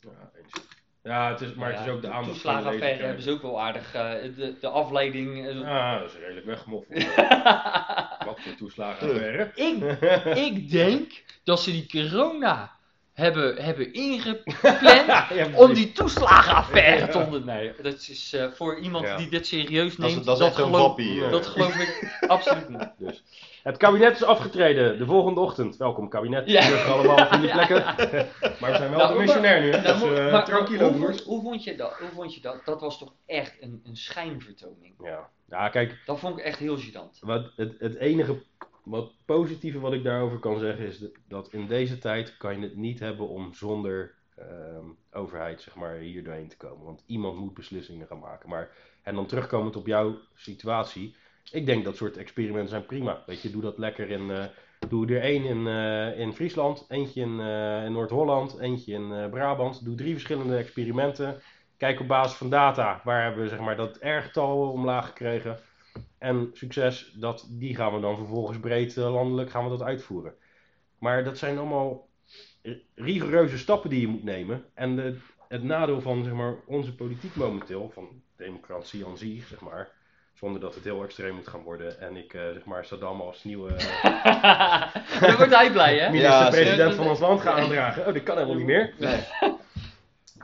[0.00, 0.66] Ja, eens.
[1.02, 3.30] Ja, het is, maar het Ja, is ook de aandacht van de toeslagenaffaire hebben ze
[3.30, 3.94] ook wel aardig.
[3.94, 5.46] eh, de, de afleiding.
[5.64, 7.04] Ah, dat is redelijk weggemoffeld.
[8.24, 9.50] Wat voor toeslagenaffaire.
[9.54, 10.00] ik,
[10.54, 11.10] ik denk
[11.44, 12.70] dat ze die corona
[13.12, 14.80] hebben, hebben ingepland
[15.34, 17.74] Ja, om die toeslagenaffaire te ondernemen.
[17.82, 19.16] Dat is eh, voor iemand Ja.
[19.16, 20.26] die dit serieus Dat is, neemt.
[20.26, 21.24] dat is echt zo'n geloof, wappie.
[21.24, 21.30] eh.
[21.30, 22.90] dat geloof ik absoluut niet.
[22.98, 23.22] Dus.
[23.62, 25.76] Het kabinet is afgetreden de volgende ochtend.
[25.76, 26.48] Welkom kabinet.
[26.50, 26.60] Ja.
[26.60, 27.82] Terug allemaal van die plekken.
[28.60, 29.80] Maar we zijn wel Nou, de missionair nu, hè?
[29.82, 31.92] Nou, Dus maar- eh maar- tranquilo, hoe, hoe, vond je dat?
[31.98, 32.64] hoe vond je dat?
[32.64, 34.94] Dat was toch echt een, een schijnvertoning.
[35.02, 35.28] Ja.
[35.52, 37.18] Ja, kijk, Dat vond ik echt heel gênant.
[37.20, 38.42] Wat, het, het enige
[38.84, 42.76] wat positieve wat ik daarover kan zeggen is dat in deze tijd kan je het
[42.76, 46.84] niet hebben om zonder ehm, overheid zeg maar, hier doorheen te komen.
[46.84, 48.48] Want iemand moet beslissingen gaan maken.
[48.48, 48.70] Maar,
[49.02, 51.14] en dan terugkomend op jouw situatie.
[51.50, 53.22] Ik denk dat soort experimenten zijn prima.
[53.26, 54.30] Weet je, doe dat lekker in.
[54.30, 54.44] eh,
[54.88, 59.84] doe er één in, eh, in Friesland, eentje in, eh, in Noord-Holland, eentje in Brabant.
[59.84, 61.40] Doe drie verschillende experimenten.
[61.82, 65.58] Kijk op basis van data waar hebben we zeg maar, dat R-getal omlaag gekregen.
[66.18, 70.34] En succes, dat, die gaan we dan vervolgens breed eh, landelijk gaan we dat uitvoeren.
[70.98, 72.08] Maar dat zijn allemaal
[72.94, 74.64] rigoureuze stappen die je moet nemen.
[74.74, 75.18] En de,
[75.48, 79.88] het nadeel van zeg maar, onze politiek momenteel, van democratie aan zich, zeg maar,
[80.34, 82.00] zonder dat het heel extreem moet gaan worden.
[82.00, 83.68] En ik, eh, zeg maar, Saddam als nieuwe
[85.20, 86.10] Daar wordt hij blij, hè?
[86.10, 88.06] minister-president Ja, van ons land ga aandragen.
[88.06, 88.94] Oh, dat kan helemaal niet meer.
[88.98, 89.20] Nee,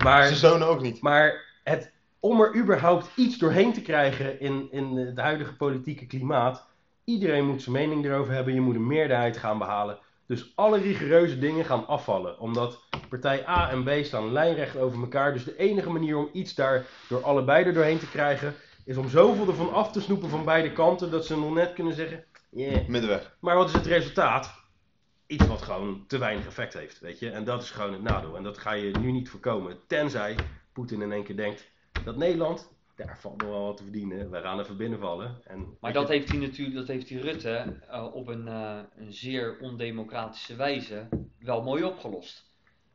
[0.03, 1.01] Maar zijn zoon ook niet.
[1.01, 6.67] maar het, om er überhaupt iets doorheen te krijgen in, in het huidige politieke klimaat.
[7.05, 8.55] Iedereen moet zijn mening erover hebben.
[8.55, 9.99] Je moet een meerderheid gaan behalen.
[10.27, 12.39] Dus alle rigoureuze dingen gaan afvallen.
[12.39, 15.33] Omdat partij A en B staan lijnrecht over elkaar.
[15.33, 18.55] Dus de enige manier om iets daar door allebei er doorheen te krijgen.
[18.85, 21.11] Is om zoveel ervan af te snoepen van beide kanten.
[21.11, 22.25] Dat ze nog net kunnen zeggen.
[22.51, 22.87] Yeah.
[22.87, 23.37] Middenweg.
[23.41, 24.58] Maar wat is het resultaat?
[25.29, 27.31] Iets wat gewoon te weinig effect heeft, weet je.
[27.31, 28.37] En dat is gewoon het nadeel.
[28.37, 29.79] En dat ga je nu niet voorkomen.
[29.87, 30.37] Tenzij
[30.73, 31.71] Poetin in één keer denkt
[32.05, 34.31] dat Nederland, daar valt nog wel wat te verdienen.
[34.31, 35.41] Wij gaan even binnenvallen.
[35.45, 39.13] En Maar dat heeft hij natuurlijk, dat heeft hij Rutte eh, op een, eh, een
[39.13, 42.47] zeer ondemocratische wijze wel mooi opgelost.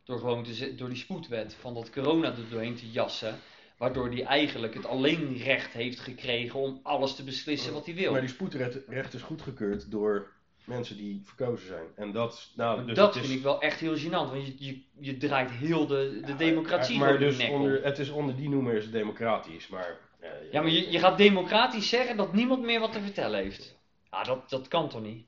[0.04, 3.36] Door gewoon te, door die spoedwet van dat corona er doorheen te jassen.
[3.78, 8.12] Waardoor hij eigenlijk het alleenrecht heeft gekregen om alles te beslissen wat hij wil.
[8.12, 10.32] Maar die spoedrecht is goedgekeurd door
[10.66, 11.86] mensen die verkozen zijn.
[11.96, 14.46] En dat, is- nou, dus dat het is, vind ik wel echt heel gênant, want
[14.48, 17.56] je, je, je draait heel de, de Ja, democratie Maar door de dus nek om.
[17.56, 19.68] onder, het is onder die noemer is het democratisch.
[19.68, 23.40] Maar, ja, Ja, maar je, je gaat democratisch zeggen dat niemand meer wat te vertellen
[23.40, 23.78] heeft.
[24.12, 25.26] Ja, dat, dat kan toch niet?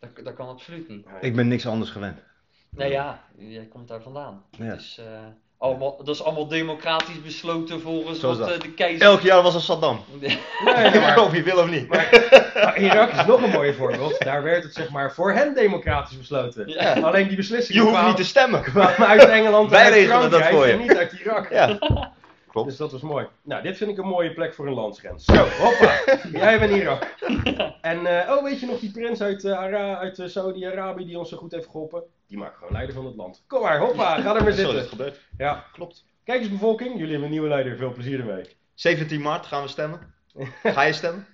[0.00, 1.06] Dat, dat kan absoluut niet.
[1.20, 2.22] Ik ben niks anders gewend.
[2.70, 4.44] Nou ja, jij komt daar vandaan.
[4.50, 4.64] Ja.
[4.64, 5.26] Het is, eh,
[5.62, 9.02] allemaal, dat is allemaal democratisch besloten volgens wat eh, de keizer...
[9.06, 10.00] Elk jaar was er Saddam.
[10.20, 11.88] Nee, maar, of je wil of niet.
[11.88, 14.24] maar Irak is nog een mooi voorbeeld.
[14.24, 16.68] Daar werd het zeg maar voor hen democratisch besloten.
[16.68, 16.92] Ja.
[16.92, 18.62] Alleen die Je beslissingen hoeft kwamen- niet te stemmen.
[18.62, 20.72] kwamen uit Engeland en Wij uit regelen dat Frankrijk voor je.
[20.72, 21.50] en niet uit Irak.
[21.50, 21.78] Ja.
[22.52, 22.68] Klopt.
[22.68, 23.26] Dus dat was mooi.
[23.42, 25.24] Nou, dit vind ik een mooie plek voor een landsgrens.
[25.24, 26.00] Zo, hoppa.
[26.38, 27.04] Jij bent Irak.
[27.80, 31.28] En, eh, oh, weet je nog die prins uit, Ara- uit eh, Saudi-Arabië die ons
[31.28, 32.02] zo goed heeft geholpen?
[32.26, 33.44] Die maakt gewoon leider van het land.
[33.46, 34.88] Kom maar, hoppa, ga er maar Zo is het zitten.
[34.88, 35.20] gebeurd.
[35.38, 36.04] Ja, Klopt.
[36.24, 38.44] kijk eens bevolking, jullie hebben een nieuwe leider, veel plezier ermee.
[38.74, 40.14] 17 maart gaan we stemmen.
[40.62, 41.26] Ga je stemmen?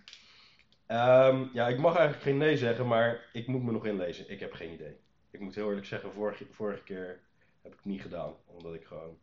[0.86, 4.30] Ehm, ja, ik mag eigenlijk geen nee zeggen, maar ik moet me nog inlezen.
[4.30, 4.96] Ik heb geen idee.
[5.30, 7.20] Ik moet heel eerlijk zeggen, vorige, vorige keer
[7.62, 8.32] heb ik het niet gedaan.
[8.46, 9.16] Omdat ik gewoon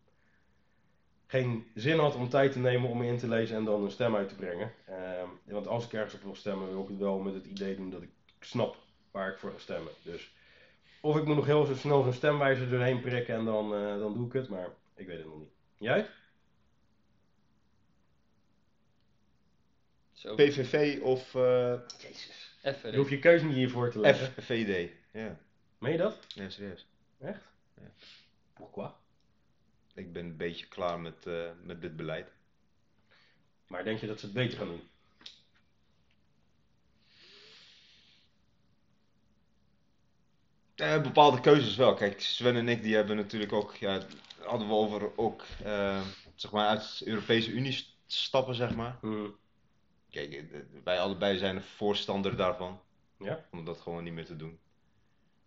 [1.27, 3.91] geen zin had om tijd te nemen om me in te lezen en dan een
[3.91, 4.71] stem uit te brengen.
[4.85, 7.75] Ehm, want als ik ergens op wil stemmen, wil ik het wel met het idee
[7.75, 8.09] doen dat ik
[8.39, 8.77] snap
[9.11, 9.91] waar ik voor ga stemmen.
[10.03, 10.33] Dus
[11.01, 14.13] of ik moet nog heel zo snel zo'n stemwijzer doorheen prikken en dan, eh, dan
[14.13, 15.53] doe ik het, maar ik weet het nog niet.
[15.77, 16.07] Jij?
[20.13, 22.57] Zo, PVV of eh Jezus.
[22.63, 22.91] even.
[22.91, 24.43] Je hoeft je keuze niet hiervoor te leggen.
[24.43, 24.91] FVD.
[25.11, 25.37] Ja.
[25.77, 26.17] Meen je dat?
[26.27, 26.87] ja, serieus.
[27.19, 27.43] Echt?
[27.75, 27.91] Ja.
[28.53, 28.89] Pourquoi?
[29.95, 32.31] Ik ben een beetje klaar met, eh, met dit beleid.
[33.67, 34.89] Maar denk je dat ze het beter gaan doen?
[40.75, 41.93] Eh, bepaalde keuzes wel.
[41.93, 44.01] Kijk, Sven en ik die hebben natuurlijk ook, ja,
[44.39, 46.01] hadden we over ook, eh,
[46.35, 48.97] zeg maar uit de Europese Unie st- stappen, zeg maar.
[49.01, 49.29] Hm.
[50.09, 50.43] Kijk,
[50.83, 52.81] wij allebei zijn een voorstander daarvan.
[53.19, 53.45] Ja?
[53.51, 54.59] Om dat gewoon niet meer te doen.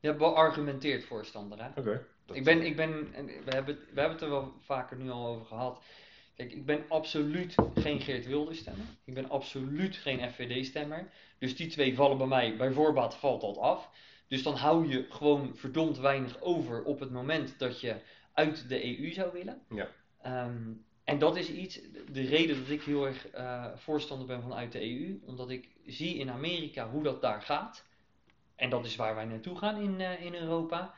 [0.01, 1.69] Je hebt wel argumenteerd voorstander, hè?
[1.81, 2.07] Oké.
[2.33, 5.11] Ik ben, ik ben, en we hebben, het- we hebben het er wel vaker nu
[5.11, 5.83] al over gehad.
[6.37, 8.87] Kijk, ik ben absoluut geen Geert Wilders stemmer.
[9.05, 11.11] Ik ben absoluut geen FVD stemmer.
[11.39, 13.91] Dus die twee vallen bij mij, bij voorbaat valt dat af.
[14.29, 17.97] Dus dan hou je gewoon verdomd weinig over op het moment dat je
[18.33, 19.61] uit de EU zou willen.
[19.75, 19.89] Ja.
[20.23, 20.73] Ehm,
[21.05, 21.81] en dat is iets,
[22.13, 25.69] de reden dat ik heel erg eh, voorstander ben van uit de EU, omdat ik
[25.87, 27.87] zie in Amerika hoe dat daar gaat.
[28.59, 30.95] En dat is waar wij naartoe gaan in, eh, in Europa.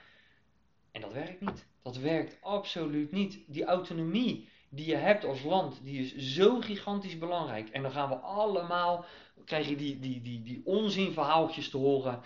[0.93, 1.67] En dat werkt niet.
[1.83, 3.39] Dat werkt absoluut niet.
[3.47, 7.69] Die autonomie die je hebt als land, die is zo gigantisch belangrijk.
[7.69, 9.05] En dan gaan we allemaal,
[9.45, 12.23] krijg je die, die, die, die onzinverhaaltjes te horen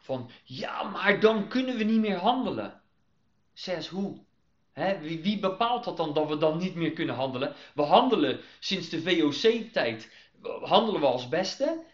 [0.00, 2.80] van, ja, maar dan kunnen we niet meer handelen.
[3.52, 4.18] Zes hoe?
[5.00, 7.54] Wie, wie bepaalt dat dan dat we dan niet meer kunnen handelen?
[7.74, 10.12] We handelen sinds de VOC-tijd,
[10.62, 11.84] handelen we als beste.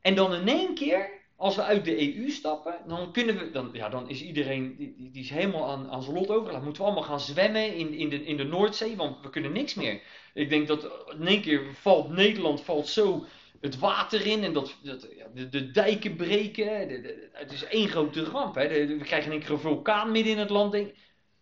[0.00, 3.70] En dan in één keer, als we uit de EU stappen, dan kunnen we, dan,
[3.72, 6.64] ja, dan is iedereen, die, is helemaal aan, zijn lot overgelaten.
[6.64, 9.74] Moeten we allemaal gaan zwemmen in, in, de, in de Noordzee, want we kunnen niks
[9.74, 10.02] meer.
[10.34, 13.24] Ik denk dat in één keer valt Nederland valt zo
[13.60, 16.88] het water in en dat, dat ja, de, de dijken breken.
[17.32, 18.54] Het is één grote ramp.
[18.54, 18.86] Hè.
[18.86, 20.72] We krijgen in één keer een vulkaan midden in het land.
[20.72, 20.94] Denk,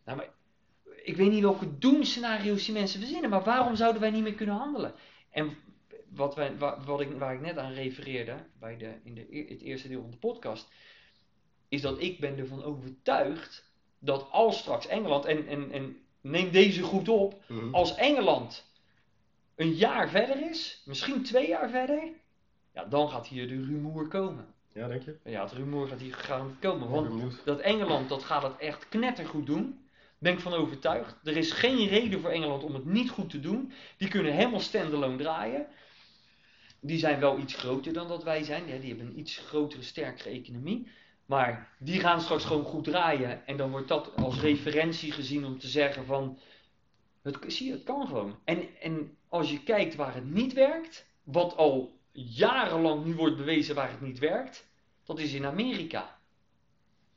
[0.05, 0.29] nou, maar,
[1.03, 4.57] ik weet niet welke doemscenario's die mensen verzinnen, maar waarom zouden wij niet meer kunnen
[4.57, 4.95] handelen?
[5.31, 5.57] En
[6.17, 9.49] wat wij, wa- wat ik, waar ik net aan refereerde, bij de, in de, e-
[9.49, 10.69] het eerste deel van de podcast,
[11.69, 13.65] is dat ik ben ervan overtuigd
[13.99, 17.75] dat als straks Engeland, en, en, en neem deze goed op, Mhm.
[17.75, 18.71] als Engeland
[19.55, 22.03] een jaar verder is, misschien twee jaar verder,
[22.75, 24.47] ja, dan gaat hier de rumoer komen.
[24.73, 25.17] Ja, denk je?
[25.25, 26.89] Ja, het rumoer gaat hier gegarandeerd komen.
[26.89, 29.81] Want dat Engeland, dat gaat het echt knettergoed doen.
[30.19, 31.17] Ben ik van overtuigd.
[31.25, 33.73] Er is geen reden voor Engeland om het niet goed te doen.
[33.97, 35.67] Die kunnen helemaal standalone draaien.
[36.87, 38.67] Die zijn wel iets groter dan dat wij zijn.
[38.67, 40.89] Ja, die hebben een iets grotere, sterkere economie.
[41.27, 43.47] Maar die gaan straks gewoon goed draaien.
[43.47, 46.39] En dan wordt dat als referentie gezien om te zeggen van...
[47.23, 48.39] Het, zie je, het kan gewoon.
[48.45, 51.07] En, en als je kijkt waar het niet werkt...
[51.23, 54.69] Wat al jarenlang nu wordt bewezen waar het niet werkt...
[55.05, 56.19] Dat is in Amerika.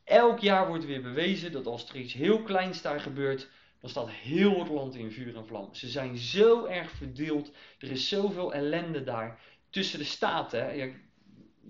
[0.04, 4.10] Elk jaar wordt weer bewezen dat als er iets heel kleins daar gebeurt, dan staat
[4.10, 5.74] heel het land in vuur en vlam.
[5.74, 7.52] Ze zijn zo erg verdeeld.
[7.80, 9.40] Er is zoveel ellende daar.
[9.70, 10.78] Tussen de staten.
[10.78, 10.94] je,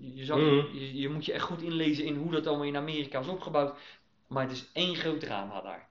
[0.00, 0.76] je, Mhm.
[0.76, 3.78] je, je moet je echt goed inlezen in hoe dat allemaal in Amerika is opgebouwd.
[4.28, 5.88] Maar het is één groot drama daar.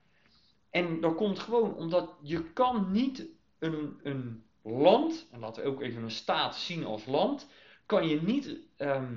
[0.70, 3.26] En dat komt gewoon omdat je kan niet
[3.58, 7.48] een, een land, en laten we ook even een staat zien als land,
[7.86, 9.16] kan je niet ehm,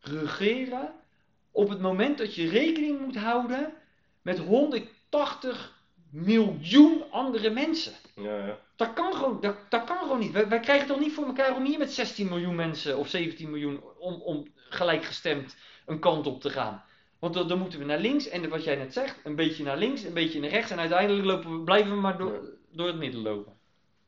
[0.00, 0.94] regeren
[1.50, 3.72] op het moment dat je rekening moet houden
[4.22, 5.80] met 180
[6.10, 7.92] miljoen andere mensen.
[8.14, 8.58] Ja, ja.
[8.82, 10.32] Dat kan gewoon, dat, dat kan gewoon niet.
[10.32, 13.50] Wij, wij krijgen toch niet voor elkaar om hier met 16 miljoen mensen of 17
[13.50, 16.84] miljoen om, om gelijkgestemd een kant op te gaan.
[17.18, 19.76] Want dan, dan moeten we naar links en wat jij net zegt, een beetje naar
[19.76, 22.40] links, een beetje naar rechts en uiteindelijk lopen we, blijven we maar door,
[22.70, 23.52] door het midden lopen.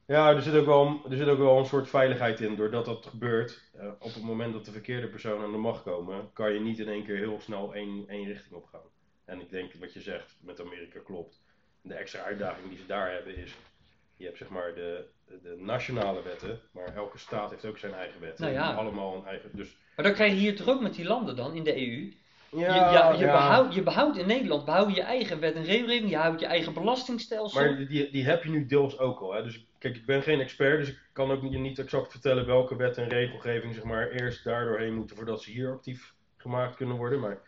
[0.07, 2.57] Ja, er zit, ook wel, er zit ook wel een soort veiligheid in.
[2.57, 6.31] Doordat dat gebeurt, eh, op het moment dat de verkeerde personen aan de macht komen,
[6.33, 8.89] kan je niet in één keer heel snel één, één richting op gaan.
[9.25, 11.43] En ik denk wat je zegt met Amerika klopt.
[11.81, 13.55] De extra uitdaging die ze daar hebben is,
[14.17, 15.05] je hebt zeg maar de,
[15.43, 18.45] de nationale wetten, maar elke staat heeft ook zijn eigen wetten.
[18.45, 18.73] Nou ja.
[18.73, 21.65] Allemaal een eigen, dus Maar dan krijg je hier ook met die landen dan in
[21.65, 22.13] de EU.
[22.51, 23.33] ja, je, ja, je, ja.
[23.33, 26.75] Behoudt, je behoudt in Nederland behoud je eigen wet en regelgeving, je houdt je eigen
[26.75, 27.61] belastingstelsel.
[27.61, 29.33] Maar die, die heb je nu deels ook al.
[29.33, 29.43] Hè?
[29.43, 32.77] Dus kijk, ik ben geen expert, dus ik kan ook je niet exact vertellen welke
[32.77, 36.97] wet en regelgeving zeg maar, eerst daar doorheen moeten voordat ze hier actief gemaakt kunnen
[36.97, 37.21] worden.
[37.21, 37.39] Maar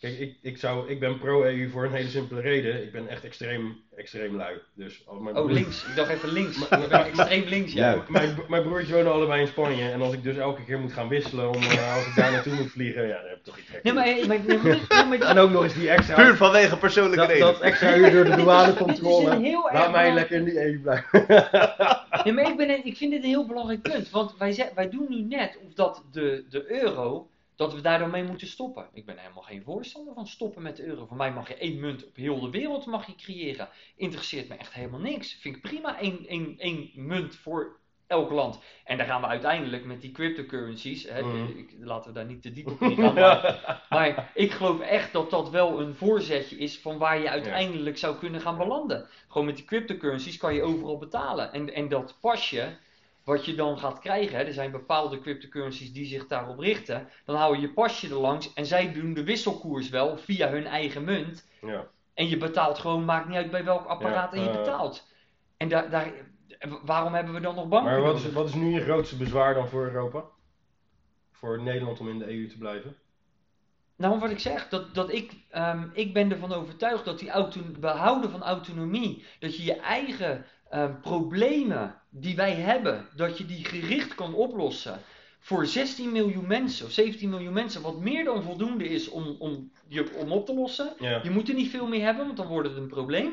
[0.00, 2.82] kijk, ik, ik, zou, ik ben pro-EU voor een hele simpele reden.
[2.82, 4.56] Ik ben echt extreem, extreem lui.
[4.74, 5.84] Dus als mijn Oh, links.
[5.84, 6.68] Ik dacht even links.
[6.68, 7.90] Maar- extreem links, ja.
[7.90, 8.04] Ja.
[8.08, 9.90] Mijn, mijn broertjes wonen allebei in Spanje.
[9.90, 12.54] En als ik dus elke keer moet gaan wisselen om, eh, als ik daar naartoe
[12.54, 13.82] moet vliegen, ja, dan heb ik toch iets gek.
[13.82, 16.14] Nee, maar, maar, maar, En ook nog eens die extra...
[16.14, 17.52] Puur vanwege persoonlijke dat, redenen.
[17.52, 19.68] dat extra uur door de douanecontrole.
[19.72, 21.26] Laat mij lekker in die EU blijven.
[22.24, 24.10] Nee, maar ik, ben, ik vind dit een heel belangrijk punt.
[24.10, 28.10] Want wij, wij doen nu net of dat de, de euro, dat we daar dan
[28.10, 28.88] mee moeten stoppen.
[28.92, 31.06] Ik ben helemaal geen voorstander van stoppen met de euro.
[31.06, 33.68] Voor mij mag je één munt op heel de wereld mag je creëren.
[33.96, 35.32] Interesseert me echt helemaal niks.
[35.40, 38.58] Vind ik prima, één, één, één munt voor elk land.
[38.84, 41.58] En daar gaan we uiteindelijk met die cryptocurrencies, hè, Mhm.
[41.58, 45.30] ik, laten we daar niet te diep op ingaan, maar, maar ik geloof echt dat
[45.30, 49.08] dat wel een voorzetje is van waar je uiteindelijk zou kunnen gaan belanden.
[49.28, 51.52] Gewoon met die cryptocurrencies kan je overal betalen.
[51.52, 52.76] En, en dat pasje,
[53.28, 57.36] wat je dan gaat krijgen, hè, er zijn bepaalde cryptocurrencies die zich daarop richten, dan
[57.36, 61.04] hou je je pasje er langs en zij doen de wisselkoers wel via hun eigen
[61.04, 61.48] munt.
[61.60, 61.86] Ja.
[62.14, 64.56] En je betaalt gewoon, maakt niet uit bij welk apparaat Ja, en je eh.
[64.56, 65.06] betaalt.
[65.56, 66.12] En daar, daar,
[66.84, 69.54] waarom hebben we dan nog banken Maar wat is, wat is nu je grootste bezwaar
[69.54, 70.24] dan voor Europa?
[71.32, 72.96] Voor Nederland om in de EU te blijven?
[73.96, 77.60] Nou, wat ik zeg, dat, dat ik, ehm, ik ben ervan overtuigd dat die auto,
[77.78, 83.64] behouden van autonomie, dat je je eigen ehm, problemen die wij hebben, dat je die
[83.64, 85.00] gericht kan oplossen
[85.38, 89.72] voor 16 miljoen mensen of 17 miljoen mensen, wat meer dan voldoende is om, om,
[89.88, 90.94] je, om op te lossen.
[90.98, 91.20] Ja.
[91.22, 93.32] Je moet er niet veel meer hebben, want dan wordt het een probleem.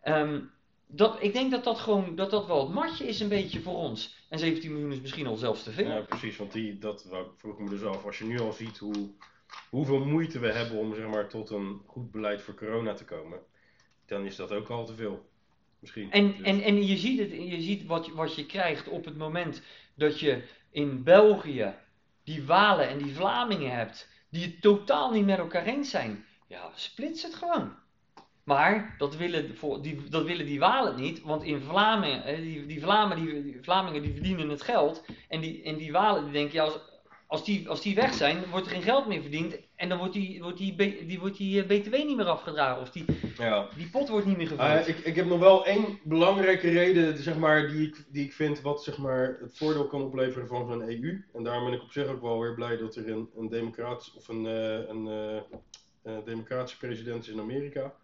[0.00, 0.40] Ehm,
[0.86, 3.76] dat, ik denk dat dat gewoon, dat dat wel het matje is een beetje voor
[3.76, 4.26] ons.
[4.28, 5.88] En 17 miljoen is misschien al zelfs te veel.
[5.88, 6.36] Ja, precies.
[6.36, 8.04] Want die, dat vroeg me dus af.
[8.04, 9.10] Als je nu al ziet hoe,
[9.70, 13.38] hoeveel moeite we hebben om zeg maar, tot een goed beleid voor corona te komen,
[14.06, 15.32] dan is dat ook al te veel.
[15.84, 16.10] Misschien.
[16.10, 19.04] En, Dus- en, en je ziet, het, je ziet wat, je- wat je krijgt op
[19.04, 19.62] het moment
[19.96, 21.74] dat je in België
[22.24, 26.24] die Walen en die Vlamingen hebt, die het totaal niet met elkaar eens zijn.
[26.48, 27.72] Ja, splits het gewoon.
[28.44, 32.66] Maar dat willen, voor- die, dat willen die Walen niet, want in Vlamingen, eh, die,
[32.66, 35.04] die, Vlamen, die, die Vlamingen die verdienen het geld.
[35.28, 36.78] En die, en die Walen die denken, ja, als,
[37.34, 39.56] als, die, als die weg zijn, wordt er geen geld meer verdiend.
[39.76, 42.82] En dan wordt die, wordt die, die, wordt die eh, BTW niet meer afgedragen.
[42.82, 43.04] Of die,
[43.38, 43.68] ja.
[43.76, 44.88] die pot wordt niet meer gevuld.
[44.88, 48.60] Ik, ik heb nog wel één belangrijke reden zeg maar, die, ik, die ik vind
[48.60, 51.24] wat zeg maar, het voordeel kan opleveren van zo'n EU.
[51.32, 54.14] En daarom ben ik op zich ook wel weer blij dat er een, een, democratisch,
[54.14, 55.36] of een, eh, een eh,
[56.02, 57.94] eh, democratische president is in Amerika.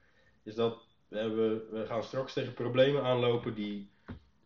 [0.43, 3.91] Is dat we, hebben, we gaan straks tegen problemen aanlopen die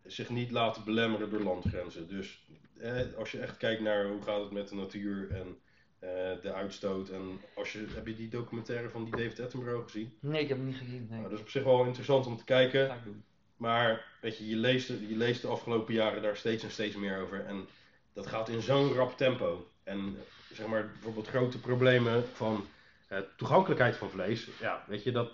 [0.04, 2.08] zich niet laten belemmeren door landgrenzen.
[2.08, 2.44] Dus
[2.84, 5.58] eh, als je echt kijkt naar hoe gaat het met de natuur en
[5.98, 7.08] eh, de uitstoot.
[7.08, 10.12] En als je, heb je die documentaire van die David Attenborough gezien?
[10.20, 11.06] Nee, ik heb het niet gezien.
[11.10, 11.18] Nee.
[11.18, 12.96] Nou, dat is op zich wel interessant om te kijken.
[13.56, 17.20] Maar weet je, je leest, je leest de afgelopen jaren daar steeds en steeds meer
[17.20, 17.44] over.
[17.44, 17.66] En
[18.12, 19.68] dat gaat in zo'n rap tempo.
[19.82, 20.16] En
[20.52, 22.66] zeg maar bijvoorbeeld grote problemen van
[23.08, 24.48] eh, toegankelijkheid van vlees.
[24.60, 25.30] Ja, weet je, dat,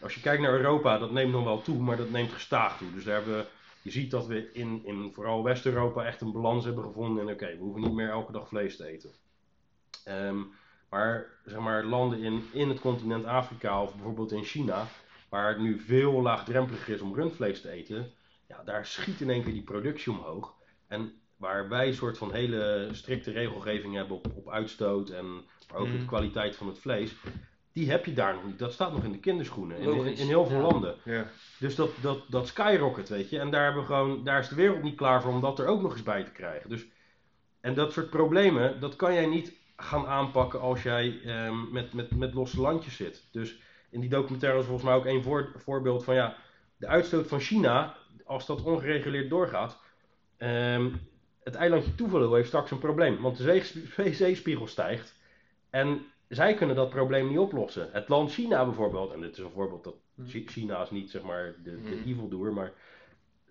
[0.00, 2.92] als je kijkt naar Europa, dat neemt nog wel toe, maar dat neemt gestaag toe.
[2.94, 3.44] Dus daar hebben we,
[3.82, 7.28] je ziet dat we in, in vooral West-Europa echt een balans hebben gevonden.
[7.28, 9.10] En oké, we hoeven niet meer elke dag vlees te eten.
[10.04, 10.38] Ehm,
[10.90, 14.86] maar zeg maar landen in, in het continent Afrika of bijvoorbeeld in China,
[15.28, 18.12] waar het nu veel laagdrempeliger is om rundvlees te eten,
[18.48, 20.54] ja, daar schiet in één keer die productie omhoog.
[20.86, 25.80] En waar wij een soort van hele strikte regelgeving hebben op, op uitstoot en maar
[25.80, 25.98] ook Mm.
[25.98, 27.14] de kwaliteit van het vlees,
[27.72, 28.58] die heb je daar nog niet.
[28.58, 30.62] Dat staat nog in de kinderschoenen in, in, heel veel ja.
[30.62, 30.94] landen.
[31.04, 31.26] Ja.
[31.58, 33.38] Dus dat, dat, dat skyrocket, weet je.
[33.38, 35.66] En daar, hebben we gewoon, daar is de wereld niet klaar voor om dat er
[35.66, 36.70] ook nog eens bij te krijgen.
[36.70, 36.86] Dus,
[37.60, 42.16] en dat soort problemen, dat kan jij niet gaan aanpakken als jij ehm, met, met,
[42.16, 43.28] met losse landjes zit.
[43.32, 43.58] Dus
[43.90, 46.36] in die documentaire was volgens mij ook één voor, voorbeeld van ja,
[46.76, 49.78] de uitstoot van China, als dat ongereguleerd doorgaat.
[50.36, 50.90] ehm,
[51.42, 55.14] het eilandje Tuvalu heeft straks een probleem, want de zee- zeespiegel stijgt.
[55.70, 57.88] En zij kunnen dat probleem niet oplossen.
[57.92, 60.28] Het land China bijvoorbeeld, en dit is een voorbeeld dat Hmm.
[60.28, 62.02] Chi- China is niet zeg maar de, de Hmm.
[62.12, 62.72] evildoer, maar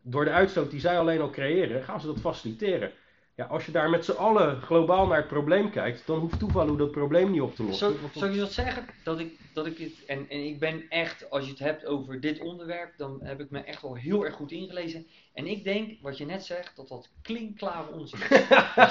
[0.02, 2.92] door de uitstoot die zij alleen al creëren, gaan ze dat faciliteren.
[3.36, 6.78] Ja, als je daar met z'n allen globaal naar het probleem kijkt, dan hoeft Tuvalu
[6.78, 7.94] dat probleem niet op te lossen.
[7.94, 8.86] Ik je wat zeggen?
[9.04, 12.20] Dat ik, dat ik het, en, en ik ben echt, als je het hebt over
[12.20, 15.08] dit onderwerp, dan heb ik me echt wel heel erg goed ingelezen.
[15.34, 18.48] En ik denk, wat je net zegt, dat dat klinkklare onzin is.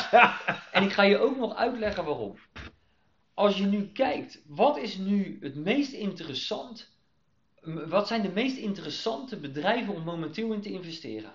[0.72, 2.34] en ik ga je ook nog uitleggen waarom.
[3.38, 6.88] Als je nu kijkt, wat is nu het meest interessant,
[7.86, 11.30] wat zijn de meest interessante bedrijven om momenteel in te investeren?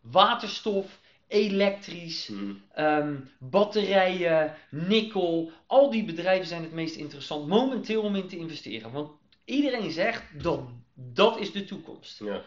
[0.00, 2.62] Waterstof, elektrisch, Hmm.
[2.72, 8.92] Ehm, batterijen, nikkel, al die bedrijven zijn het meest interessant momenteel om in te investeren.
[8.92, 9.10] Want
[9.44, 10.60] iedereen zegt dat
[10.94, 12.18] dat is de toekomst.
[12.18, 12.42] Ja.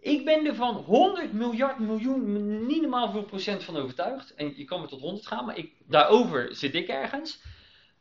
[0.00, 4.34] Ik ben er van 100 miljard miljoen, niet normaal veel procent van overtuigd.
[4.34, 7.40] En je kan me tot 100 gaan, maar ik, daarover zit ik ergens.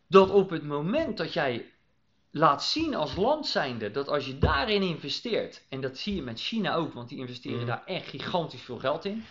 [0.09, 1.65] Dat op het moment dat jij
[2.31, 6.39] laat zien als land zijnde, dat als je daarin investeert, en dat zie je met
[6.39, 7.67] China ook, want die investeren Mhm.
[7.67, 9.23] daar echt gigantisch veel geld in.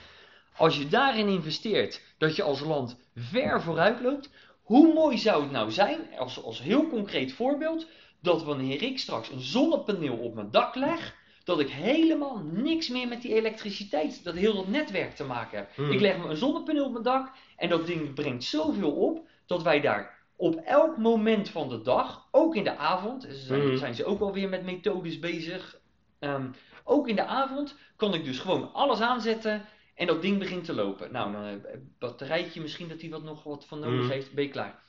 [0.56, 4.30] Als je daarin investeert, dat je als land ver vooruit loopt.
[4.62, 7.86] Hoe mooi zou het nou zijn, als, als heel concreet voorbeeld,
[8.22, 11.14] dat wanneer ik straks een zonnepaneel op mijn dak leg,
[11.44, 15.74] dat ik helemaal niks meer met die elektriciteit, dat heel dat netwerk te maken heb.
[15.74, 15.90] Hmm.
[15.90, 19.62] Ik leg me een zonnepaneel op mijn dak en dat ding brengt zoveel op, dat
[19.62, 23.76] wij daar op elk moment van de dag, ook in de avond, zijn, Hmm.
[23.76, 25.78] zijn ze ook alweer met methodes bezig,
[26.18, 26.46] ehm,
[26.84, 30.74] ook in de avond kan ik dus gewoon alles aanzetten en dat ding begint te
[30.74, 31.12] lopen.
[31.12, 34.10] Nou, dan een batterijtje misschien dat hij wat nog wat van nodig Mhm.
[34.10, 34.82] heeft, ben je klaar.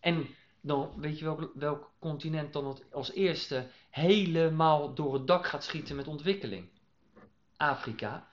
[0.00, 0.26] En
[0.60, 5.96] dan weet je welk, welk continent dan als eerste helemaal door het dak gaat schieten
[5.96, 6.68] met ontwikkeling?
[7.56, 8.28] Afrika.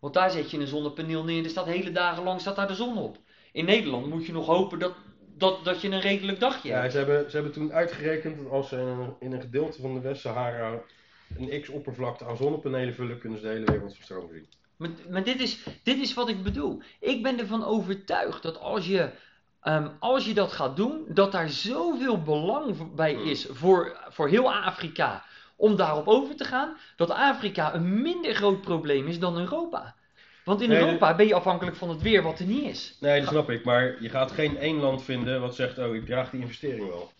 [0.00, 2.66] Want daar zet je een zonnepaneel neer en er staat hele dagen lang staat daar
[2.68, 3.18] de zon op.
[3.52, 4.94] In Nederland moet je nog hopen dat,
[5.42, 6.92] dat, dat je een redelijk dagje Ja, hebt.
[6.92, 9.94] ze hebben, ze hebben toen uitgerekend dat als ze in een, in een gedeelte van
[9.94, 10.80] de West-Sahara
[11.38, 14.48] een x-oppervlakte aan zonnepanelen vullen, kunnen ze de hele wereld van stroom voorzien.
[14.76, 16.82] Maar, maar dit, is, dit is wat ik bedoel.
[17.00, 19.10] Ik ben ervan overtuigd dat als je,
[19.60, 23.28] ehm, als je dat gaat doen, dat daar zoveel belang bij Hmm.
[23.28, 25.24] is voor, voor heel Afrika
[25.56, 29.94] om daarop over te gaan, dat Afrika een minder groot probleem is dan Europa.
[30.44, 32.96] Want in Nee, Europa ben je afhankelijk van het weer wat er niet is.
[33.00, 33.64] Nee, dat snap ik.
[33.64, 37.12] Maar je gaat geen één land vinden wat zegt, oh, ik draag die investering wel.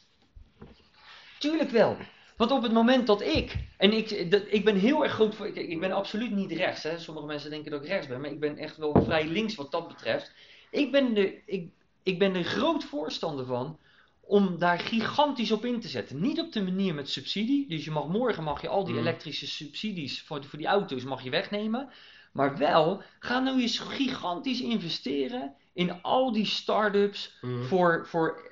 [1.38, 1.96] Tuurlijk wel.
[2.36, 5.46] Want op het moment dat ik, en ik, dat, ik ben heel erg groot voor,
[5.46, 6.98] ik, ik ben absoluut niet rechts, hè.
[6.98, 9.70] sommige mensen denken dat ik rechts ben, maar ik ben echt wel vrij links wat
[9.70, 10.32] dat betreft.
[10.70, 11.68] Ik ben er, ik,
[12.02, 13.78] ik ben er groot voorstander van
[14.20, 16.20] om daar gigantisch op in te zetten.
[16.20, 19.02] Niet op de manier met subsidie, dus je mag morgen mag je al die Mhm.
[19.02, 21.88] elektrische subsidies voor, voor die auto's mag je wegnemen.
[22.32, 27.62] Maar wel, ga nou eens gigantisch investeren in al die start-ups Mhm.
[27.62, 28.50] voor, voor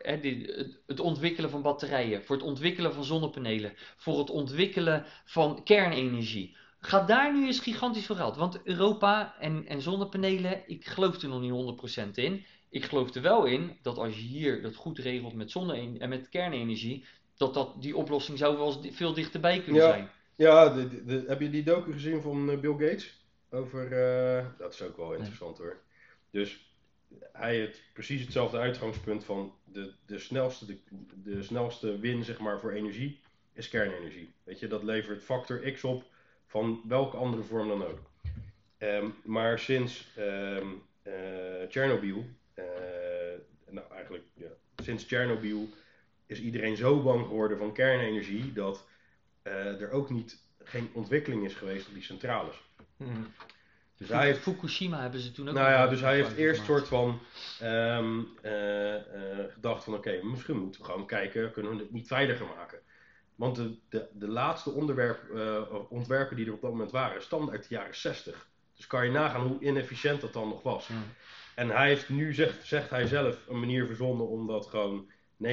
[0.86, 6.56] het- ontwikkelen van batterijen, voor het ontwikkelen van zonnepanelen, voor het ontwikkelen van kernenergie.
[6.80, 8.36] Ga daar nu eens gigantisch voor geld.
[8.36, 12.44] Want Europa en, en zonnepanelen, ik geloof er nog niet 100% in.
[12.70, 16.08] Ik geloof er wel in dat als je hier dat goed regelt met zonne- en
[16.08, 17.04] met kernenergie,
[17.36, 19.88] dat, dat die oplossing zou wel veel dichterbij kunnen Ja.
[19.88, 20.10] zijn.
[20.36, 23.18] Ja, de, de- de- heb je die docu gezien van eh, Bill Gates?
[23.50, 25.80] Over, eh, dat is ook wel interessant hoor.
[26.30, 26.74] Dus
[27.32, 30.78] hij heeft precies hetzelfde uitgangspunt van de, de, snelste, de,
[31.22, 33.20] de snelste win zeg maar, voor energie
[33.52, 34.32] is kernenergie.
[34.44, 36.04] Weet je, dat levert factor X op
[36.46, 37.98] van welke andere vorm dan ook.
[38.78, 40.68] Ehm, maar sinds ehm
[41.02, 42.24] eh, Chernobyl,
[42.54, 42.64] eh,
[43.68, 44.48] nou eigenlijk ja,
[44.82, 45.68] sinds Chernobyl
[46.26, 48.86] is iedereen zo bang geworden van kernenergie dat
[49.42, 52.69] eh, er ook niet, geen ontwikkeling is geweest op die centrales.
[54.00, 56.86] Dus hij heeft, Fukushima hebben ze toen ook nou ja, dus hij heeft eerst gemaakt.
[56.86, 57.20] soort van
[57.60, 62.06] ehm, eh, eh, gedacht van oké, misschien moeten we gewoon kijken, kunnen we het niet
[62.06, 62.78] veiliger maken.
[63.34, 67.50] Want de, de, de laatste onderwerp, eh, ontwerpen die er op dat moment waren, stamden
[67.50, 68.48] uit de jaren 60.
[68.76, 70.86] Dus kan je nagaan hoe inefficiënt dat dan nog was.
[70.86, 70.94] Ja.
[71.54, 75.46] En hij heeft nu, zegt, zegt hij zelf, een manier verzonnen om dat gewoon 99,999%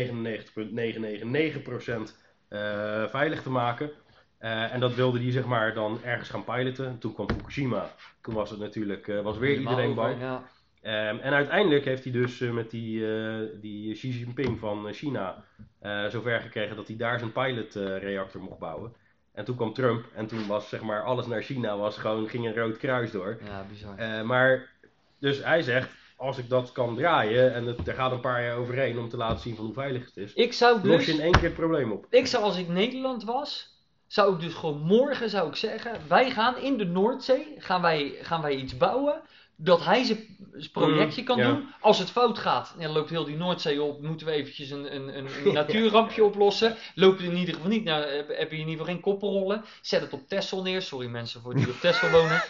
[2.48, 3.92] eh veilig te maken.
[4.38, 6.98] Eh, en dat wilde hij zeg maar dan ergens gaan piloten.
[7.00, 7.92] Toen kwam Fukushima.
[8.22, 10.22] Toen was het natuurlijk, eh, was weer Helemaal iedereen over, bang.
[10.22, 10.44] Ja.
[10.82, 13.06] Ehm, en uiteindelijk heeft hij dus eh, met die,
[13.60, 15.44] die Xi Jinping van China
[16.10, 18.94] zover gekregen dat hij daar zijn pilotreactor mocht bouwen.
[19.34, 22.46] En toen kwam Trump en toen was zeg maar alles naar China was gewoon, ging
[22.46, 23.38] een rood kruis door.
[23.46, 24.26] ja, bizar.
[24.26, 24.70] Maar,
[25.20, 28.58] dus hij zegt, als ik dat kan draaien en het, er gaat een paar jaar
[28.58, 31.06] overheen om te laten zien van hoe veilig het is, Ik zou los dus...
[31.06, 32.06] je in één keer het probleem op.
[32.10, 33.77] Ik zou als ik Nederland was,
[34.08, 38.16] zou ik dus gewoon morgen zou ik zeggen, wij gaan in de Noordzee, gaan wij,
[38.22, 39.22] gaan wij iets bouwen,
[39.60, 40.26] dat hij zijn
[40.72, 41.50] projectje kan Mm, ja.
[41.50, 41.74] doen.
[41.82, 45.18] Als het fout gaat, dan loopt heel die Noordzee op, moeten we eventjes een, een,
[45.18, 46.76] een, een natuurrampje oplossen.
[46.96, 49.64] Loopt in ieder geval niet, nou, heb, je in ieder geval geen koppenrollen.
[49.82, 52.44] Zet het op Texel neer, sorry mensen voor die op Texel wonen.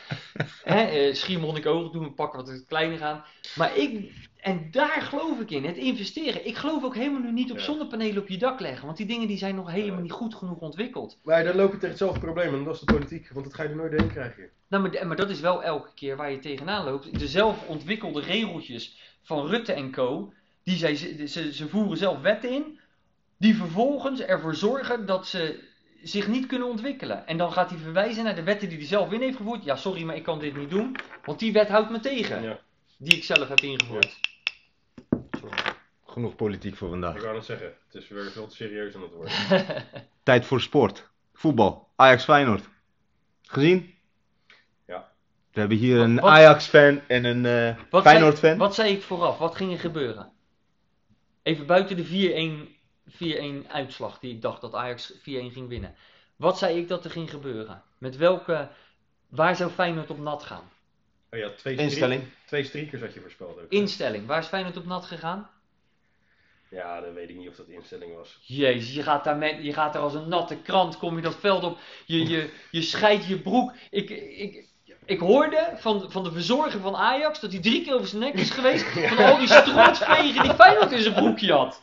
[0.63, 3.23] Eh, Schiermonnikoog doen we pakken wat het kleiner aan.
[3.55, 4.11] Maar ik,
[4.47, 6.47] en daar geloof ik in, het investeren.
[6.47, 7.63] Ik geloof ook helemaal nu niet op Ja.
[7.63, 10.59] zonnepanelen op je dak leggen, want die dingen die zijn nog helemaal niet goed genoeg
[10.59, 11.19] ontwikkeld.
[11.23, 13.63] Maar dan loop je tegen hetzelfde probleem en dat is de politiek, want dat ga
[13.63, 14.49] je er nooit doorheen krijgen.
[14.67, 17.19] Nou, maar, dat is wel elke keer waar je tegenaan loopt.
[17.19, 20.33] De zelf ontwikkelde regeltjes van Rutte en co.
[20.63, 22.79] Die zij, ze, ze, ze voeren zelf wetten in.
[23.37, 25.63] Die vervolgens ervoor zorgen dat ze
[26.03, 27.27] zich niet kunnen ontwikkelen.
[27.27, 29.63] En dan gaat hij verwijzen naar de wetten die hij zelf in heeft gevoerd.
[29.63, 30.95] Ja, sorry, maar ik kan dit niet doen.
[31.25, 32.41] Want die wet houdt me tegen.
[32.43, 32.59] Ja,
[32.97, 34.19] Die ik zelf heb ingevoerd.
[36.17, 37.21] Genoeg politiek voor ik vandaag.
[37.21, 39.33] wou net zeggen, het is weer veel te serieus aan het worden.
[40.23, 41.09] Tijd voor sport.
[41.33, 41.89] Voetbal.
[41.95, 42.63] Ajax Feyenoord.
[43.41, 43.93] Gezien?
[44.85, 45.11] Ja.
[45.51, 48.57] We hebben hier Wat- een Ajax-fan en een eh Wat zei- Feyenoord-fan.
[48.57, 49.37] Wat zei ik vooraf?
[49.37, 50.31] Wat ging er gebeuren?
[51.43, 55.95] Even buiten de 4-1 4-1 uitslag die ik dacht dat Ajax 4-1 ging winnen.
[56.35, 57.83] Wat zei ik dat er ging gebeuren?
[57.97, 58.69] Met welke...
[59.29, 60.69] Waar zou Feyenoord op nat gaan?
[61.31, 62.23] Oh ja, twee, Instelling.
[62.45, 63.69] twee striekers had je voorspeld ook.
[63.71, 64.25] Instelling.
[64.27, 65.49] Waar is Feyenoord op nat gegaan?
[66.69, 68.39] Ja, dan weet ik niet of dat instelling was.
[68.41, 71.35] Jezus, je gaat daar, met, je gaat daar als een natte krant, kom je dat
[71.39, 71.77] veld op.
[72.05, 73.73] Je, je, je scheidt je broek.
[73.89, 74.65] Ik, ik,
[75.05, 78.33] ik hoorde van, van de verzorger van Ajax dat hij drie keer over zijn nek
[78.33, 78.85] is geweest.
[79.15, 81.81] Van al die strootvegen die Feyenoord in zijn broekje had.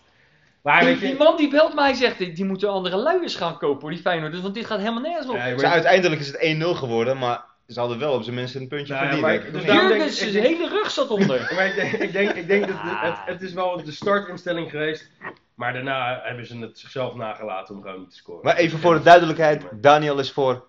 [0.62, 3.80] Maar Die, die man die belt mij zegt, die die moeten andere luiers gaan kopen
[3.80, 4.40] hoor, die Feyenoord.
[4.40, 5.36] Want dit gaat helemaal nergens op.
[5.36, 8.68] Ja, Dus uiteindelijk is het 1-0 geworden, maar ze hadden wel op zijn minst een
[8.68, 9.10] puntje Nou ja,
[9.40, 9.54] verdiend.
[9.56, 11.40] of dus Jurgens, ik- zijn hele rug zat onder.
[11.54, 13.26] maar ik denk, ik denk, ik denk dat het, Ah.
[13.26, 15.10] het is wel de startinstelling geweest.
[15.54, 18.44] Maar daarna hebben ze het zichzelf nagelaten om gewoon niet te scoren.
[18.44, 20.66] Maar even voor de duidelijkheid, Daniel is voor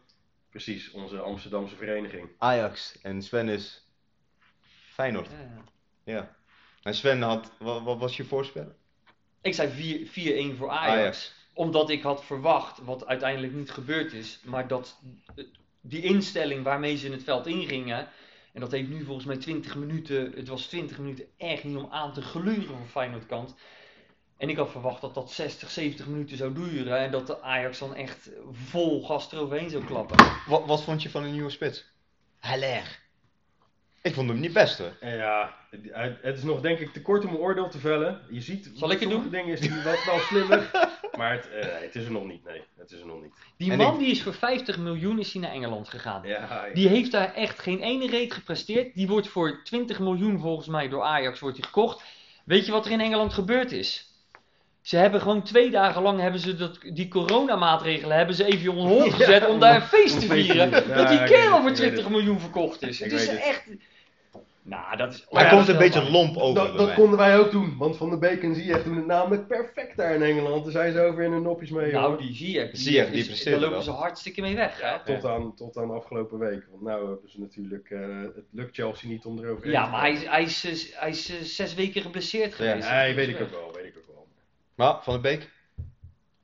[0.49, 2.29] Precies, onze Amsterdamse vereniging.
[2.37, 3.87] Ajax en Sven is
[4.93, 5.29] Feyenoord.
[6.03, 6.35] Ja.
[6.83, 8.75] En Sven had, wat, wat was je voorspel?
[9.41, 9.69] Ik zei
[10.13, 10.97] 4 4-1 voor Ajax.
[10.99, 11.33] Ajax.
[11.53, 14.97] Omdat ik had verwacht, wat uiteindelijk niet gebeurd is, maar dat
[15.87, 18.07] die instelling waarmee ze in het veld ingingen
[18.53, 21.87] En dat heeft nu volgens mij 20 minuten, het was 20 minuten echt niet om
[21.91, 23.55] aan te gluren van Feyenoord kant.
[24.37, 27.79] En ik had verwacht dat dat 60, 70 minuten zou duren en dat de Ajax
[27.79, 30.17] dan echt vol gas eroverheen zou klappen.
[30.47, 31.85] Wat, wat vond je van de nieuwe spits?
[32.39, 33.04] Haller.
[34.05, 34.91] Ik vond hem niet best hoor.
[34.99, 35.53] En ja,
[36.21, 38.19] het, is nog denk ik te kort om een oordeel te vellen.
[38.29, 39.39] Je ziet, Zal ik het sommige doen?
[39.39, 40.71] dingen is hij wat wel slimmer.
[41.17, 42.61] maar het, eh, het is er nog niet, nee.
[42.77, 43.31] Het is er nog niet.
[43.57, 46.21] Die En man ik- die is voor 50 miljoen is hij naar Engeland gegaan.
[46.27, 48.95] Ja, Die heeft daar echt geen ene reet gepresteerd.
[48.95, 52.03] Die wordt voor 20 miljoen volgens mij door Ajax wordt hij gekocht.
[52.45, 54.13] Weet je wat er in Engeland gebeurd is?
[54.81, 58.87] Ze hebben gewoon twee dagen lang hebben ze dat, die coronamaatregelen hebben ze even on
[58.87, 60.71] hold gezet Ja, om daar een feest te vieren.
[60.71, 62.09] dat die kerel voor ik weet 20 het.
[62.13, 63.01] miljoen verkocht is.
[63.01, 63.63] Ik het is echt...
[64.67, 65.25] Nou, dat is...
[65.29, 66.95] Hij ja, komt dat een beetje lomp over dat, bij dat mij.
[66.95, 67.77] konden wij ook doen.
[67.77, 70.63] Want Van de Beek en Ziyech doen het namelijk perfect daar in Engeland.
[70.63, 71.91] Daar zijn ze over in hun nopjes mee.
[71.91, 72.17] Nou, hoor.
[72.17, 73.81] die Ziyech, Ziyech, die is- Daar lopen wel.
[73.81, 75.03] ze hartstikke mee weg, hè?
[75.13, 76.65] tot, aan, tot aan afgelopen week.
[76.69, 77.89] Want nou hebben ze natuurlijk...
[77.89, 81.09] eh, het lukt Chelsea niet om erover Ja, maar hij is, hij is, eh, hij
[81.09, 82.89] is eh, zes weken geblesseerd geweest.
[82.89, 83.71] Nee, weet ik ook wel.
[83.73, 84.27] Weet ik ook wel.
[84.75, 85.49] Maar Van de Beek?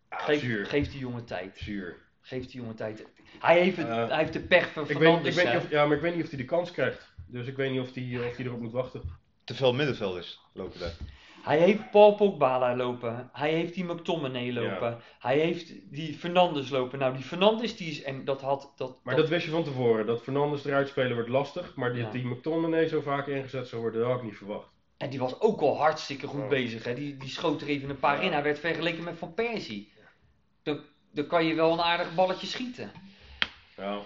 [0.09, 0.65] Ah, Geef, zuur.
[0.65, 1.57] geef die jongen tijd.
[1.63, 1.95] Zuur.
[2.21, 3.05] Geef die jongen tijd.
[3.39, 5.35] Hij heeft, het, hij heeft de pech van Ik weet, ik Fernandes.
[5.35, 7.10] weet of, ja, maar ik weet niet of hij de kans krijgt.
[7.31, 9.01] Dus ik weet niet of hij of hij erop moet wachten.
[9.43, 10.93] Te veel middenvelders lopen daar.
[11.41, 13.29] Hij heeft Paul Pogba daar lopen.
[13.33, 15.01] Hij heeft die McTominay lopen.
[15.19, 16.99] Hij heeft die Fernandes lopen.
[16.99, 18.01] Nou, die Fernandes, die is...
[18.03, 18.71] En dat had...
[18.75, 20.05] Dat, Maar dat wist je van tevoren.
[20.05, 21.75] Dat Fernandes eruit spelen wordt lastig.
[21.75, 22.09] Maar die, Ja.
[22.11, 24.67] die McTominay zo vaak ingezet zou worden, dat had ik niet verwacht.
[24.97, 26.47] En die was ook al hartstikke goed Ja.
[26.47, 26.83] bezig.
[26.83, 26.93] Hè.
[26.93, 28.21] Die, die schoot er even een paar Ja.
[28.21, 28.31] in.
[28.31, 29.91] Hij werd vergeleken met Van Persie.
[30.63, 30.79] Dan,
[31.11, 32.91] dan kan je wel een aardig balletje schieten.
[33.77, 33.99] Ja,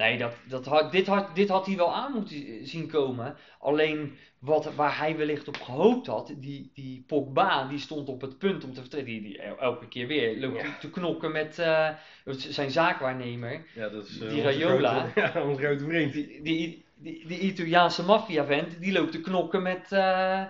[0.00, 3.36] Nee, dat, dat had, dit, had, dit had hij wel aan moeten zien komen.
[3.58, 8.38] Alleen wat, waar hij wellicht op gehoopt had, die, die Pogba, die stond op het
[8.38, 9.12] punt om te vertrekken.
[9.12, 10.78] Die, die el- elke keer weer loopt Ja.
[10.80, 11.88] te knokken met eh,
[12.26, 13.66] zijn zaakwaarnemer.
[13.74, 16.12] ja dat is eh, Die grote- Ja, onze grote vriend.
[16.12, 20.44] Die, die, die, die Italiaanse maffiavent, die loopt te knokken met, eh,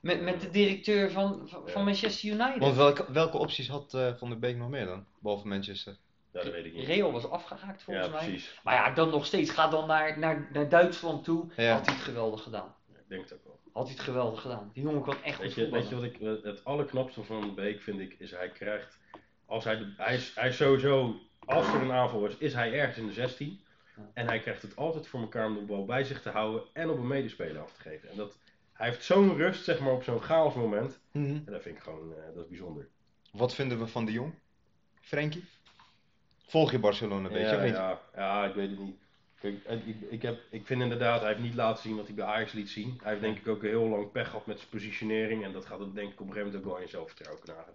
[0.00, 1.84] met, met de directeur van, van.
[1.84, 2.58] Manchester United.
[2.58, 5.04] Want welke, welke opties had eh, Van de Beek nog meer dan?
[5.18, 5.96] Behalve Manchester.
[6.34, 6.86] Ja, dat weet ik niet.
[6.86, 8.24] Real was afgehaakt volgens Ja, mij.
[8.24, 8.60] precies.
[8.64, 11.46] Maar ja, dan nog steeds, ga dan naar, naar, naar Duitsland toe.
[11.56, 11.72] Ja.
[11.72, 12.74] Had hij het geweldig gedaan.
[12.88, 13.60] Ik denk het ook wel.
[13.72, 14.70] Had hij het geweldig gedaan.
[14.72, 17.48] Die jongen kan echt goed Weet je, weet je wat ik, het allerknapste van Van
[17.48, 18.98] de Beek vind ik, is hij krijgt,
[19.46, 22.72] als hij, de, hij, is, hij is sowieso, als er een aanval is, is hij
[22.72, 23.60] ergens in de 16.
[23.96, 24.10] Ja.
[24.14, 26.90] En hij krijgt het altijd voor elkaar om de bal bij zich te houden en
[26.90, 28.08] op een medespeler af te geven.
[28.10, 28.38] En dat,
[28.72, 31.00] hij heeft zo'n rust, zeg maar, op zo'n chaos moment.
[31.12, 32.88] En dat vind ik gewoon, eh, dat is bijzonder.
[33.32, 34.34] Wat vinden we van de Jong?
[35.00, 35.44] Frenkie?
[36.46, 37.74] Volg je Barcelona een beetje ja, of niet?
[37.74, 38.96] ja, ja, ik weet het niet.
[39.40, 42.14] Kijk, ik, ik, ik, heb, ik vind inderdaad, hij heeft niet laten zien wat hij
[42.14, 42.98] bij Ajax liet zien.
[43.02, 45.44] Hij heeft denk ik ook heel lang pech gehad met zijn positionering.
[45.44, 47.74] En dat gaat het denk ik op een gegeven moment ook wel in zelfvertrouwen knagen.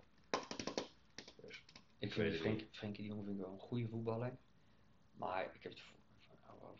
[1.99, 4.38] Ik weet vind Frenkie, Frenkie de Jong vind ik wel een goede voetballer.
[5.17, 5.82] Maar ik heb het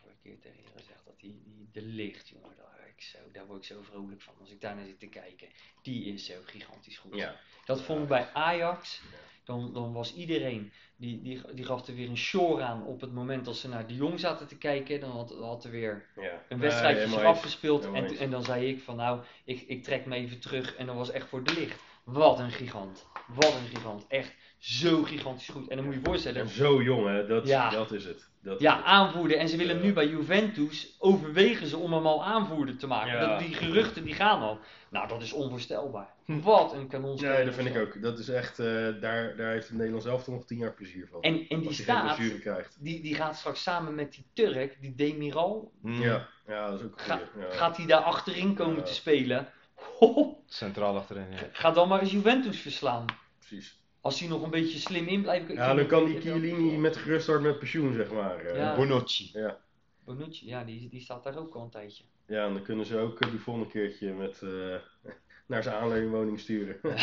[0.08, 3.18] een keer tegen je gezegd dat die, die de licht, jongen, daar, word ik zo,
[3.32, 4.34] daar word ik zo vrolijk van.
[4.40, 5.48] Als ik daar naar zit te kijken,
[5.82, 7.14] die is zo gigantisch goed.
[7.14, 9.02] Ja, Dat vond ik bij Ajax.
[9.44, 13.12] Dan, dan was iedereen, die, die, die gaf er weer een shore aan op het
[13.12, 15.00] moment dat ze naar de Jong zaten te kijken.
[15.00, 16.44] Dan had, had er weer ja.
[16.48, 17.84] een wedstrijdje afgespeeld.
[17.84, 20.76] En, en dan zei ik van nou, ik, ik trek me even terug.
[20.76, 21.80] En dat was echt voor de licht.
[22.12, 23.06] Wat een gigant.
[23.34, 24.04] Wat een gigant.
[24.08, 25.68] Echt zo gigantisch goed.
[25.68, 26.40] En dan moet je je voorstellen.
[26.40, 27.26] En zo jong, hè?
[27.26, 27.70] Dat, Ja.
[27.70, 28.28] dat is het.
[28.42, 28.84] Dat is Ja, het.
[28.84, 29.36] aanvoerder.
[29.36, 29.82] En ze willen Ja.
[29.82, 33.12] nu bij Juventus overwegen ze om hem al aanvoerder te maken.
[33.12, 33.26] Ja.
[33.28, 34.58] Dat, die geruchten die gaan al.
[34.90, 36.08] Nou, dat is onvoorstelbaar.
[36.24, 36.40] Hm.
[36.40, 37.34] Wat een kanonspeler.
[37.36, 38.02] Nee, dat vind ik ook.
[38.02, 38.66] Dat is echt, eh,
[39.00, 41.22] daar, daar heeft het Nederlands zelf nog tien jaar plezier van.
[41.22, 42.18] En, en die staat,
[42.78, 46.86] die, die gaat straks samen met die Turk, die Demiral, Mm, Ja, ja, dat is
[46.86, 47.20] ook Ga-.
[47.38, 47.50] Ja.
[47.50, 48.82] gaat hij daar achterin komen Ja.
[48.82, 49.48] te spelen.
[50.46, 51.38] Centraal achterin, ja.
[51.52, 53.04] ga dan maar eens Juventus verslaan.
[53.38, 53.78] Precies.
[54.00, 55.52] Als hij nog een beetje slim in blijft.
[55.52, 58.38] Ja, dan kan die Chiellini met gerust hart met pensioen, zeg maar.
[58.44, 58.56] eh.
[58.56, 58.74] Ja.
[58.76, 59.32] Bonucci.
[60.04, 62.04] Bonucci, ja, die, die staat daar ook al een tijdje.
[62.26, 64.50] Ja, en dan kunnen ze ook eh, die volgende keertje met, eh,
[65.46, 66.76] naar zijn aanleunwoning sturen.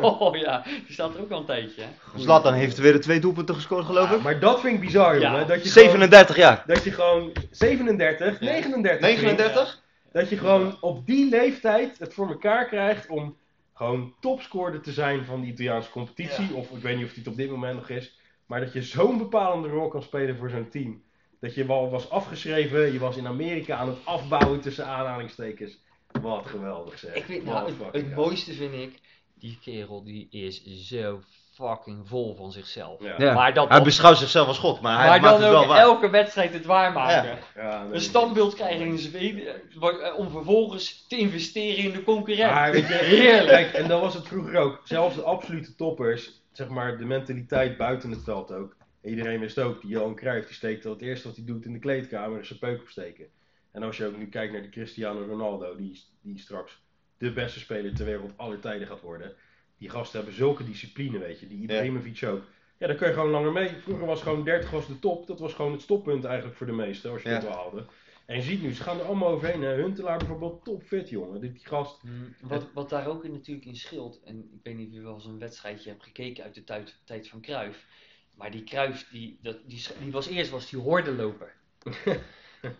[0.00, 1.82] Oh ja, die staat er ook al een tijdje.
[1.82, 1.88] Hè?
[2.20, 4.22] Zlatan heeft weer de twee doelpunten gescoord, geloof Ja, ik.
[4.22, 5.30] maar dat vind ik bizar, Ja.
[5.30, 5.46] jongen.
[5.46, 6.64] Dat je, gewoon, 37 jaar.
[6.66, 8.46] dat je gewoon 37, Ja.
[8.46, 9.82] 39, 39?
[10.12, 13.36] Dat je gewoon op die leeftijd het voor elkaar krijgt om
[13.74, 16.54] gewoon topscorer te zijn van de Italiaanse competitie.
[16.54, 18.18] Of ik weet niet of die het op dit moment nog is.
[18.46, 21.02] Maar dat je zo'n bepalende rol kan spelen voor zo'n team.
[21.40, 25.78] Dat je wel was afgeschreven, je was in Amerika aan het afbouwen tussen aanhalingstekens.
[26.20, 27.14] Wat geweldig zeg.
[27.14, 29.00] Ik weet, nou, het, het mooiste vind ik,
[29.34, 31.20] die kerel die is zo
[31.58, 33.02] fucking vol van zichzelf.
[33.02, 33.14] Ja.
[33.18, 33.34] Ja.
[33.34, 35.68] Maar dat Hij beschouwt zichzelf als god, maar hij maar maakt dan het wel ook
[35.68, 35.80] waar.
[35.80, 37.38] elke wedstrijd het waarmaken.
[37.54, 37.86] Ja.
[37.92, 39.46] Een standbeeld krijgen in Zweden,
[39.80, 42.52] eh, om vervolgens te investeren in de concurrent.
[42.52, 43.48] Maar weet je, Heerlijk.
[43.48, 44.80] Kijk, en dat was het vroeger ook.
[44.84, 48.76] Zelfs de absolute toppers, zeg maar de mentaliteit buiten het veld ook.
[49.02, 51.72] Iedereen wist ook, die Johan Cruijff die steekt al het eerste wat hij doet in
[51.72, 53.26] de kleedkamer is zijn peuk opsteken.
[53.72, 56.82] En als je ook nu kijkt naar die Cristiano Ronaldo, die, die straks
[57.18, 59.32] de beste speler ter wereld aller tijden gaat worden.
[59.78, 61.46] Die gasten hebben zulke discipline, weet je.
[61.48, 62.42] Die Ibrahimovic ook.
[62.78, 63.68] Ja, daar kun je gewoon langer mee.
[63.68, 65.26] Vroeger was gewoon 30 was de top.
[65.26, 67.84] Dat was gewoon het stoppunt eigenlijk voor de meesten, als je wel haalde.
[68.26, 69.62] En je ziet nu, ze gaan er allemaal overheen.
[69.62, 69.74] hè.
[69.74, 71.40] Huntelaar bijvoorbeeld, topfit jongen.
[71.40, 72.02] Die, die gast.
[72.02, 75.00] Mm, Wat, wat daar ook in, natuurlijk in scheelt, en ik weet niet of je
[75.00, 77.86] wel eens een wedstrijdje hebt gekeken uit de tijd, tijd van Cruijff,
[78.34, 81.54] maar die Cruijff, die, dat, die was eerst was die hordenloper.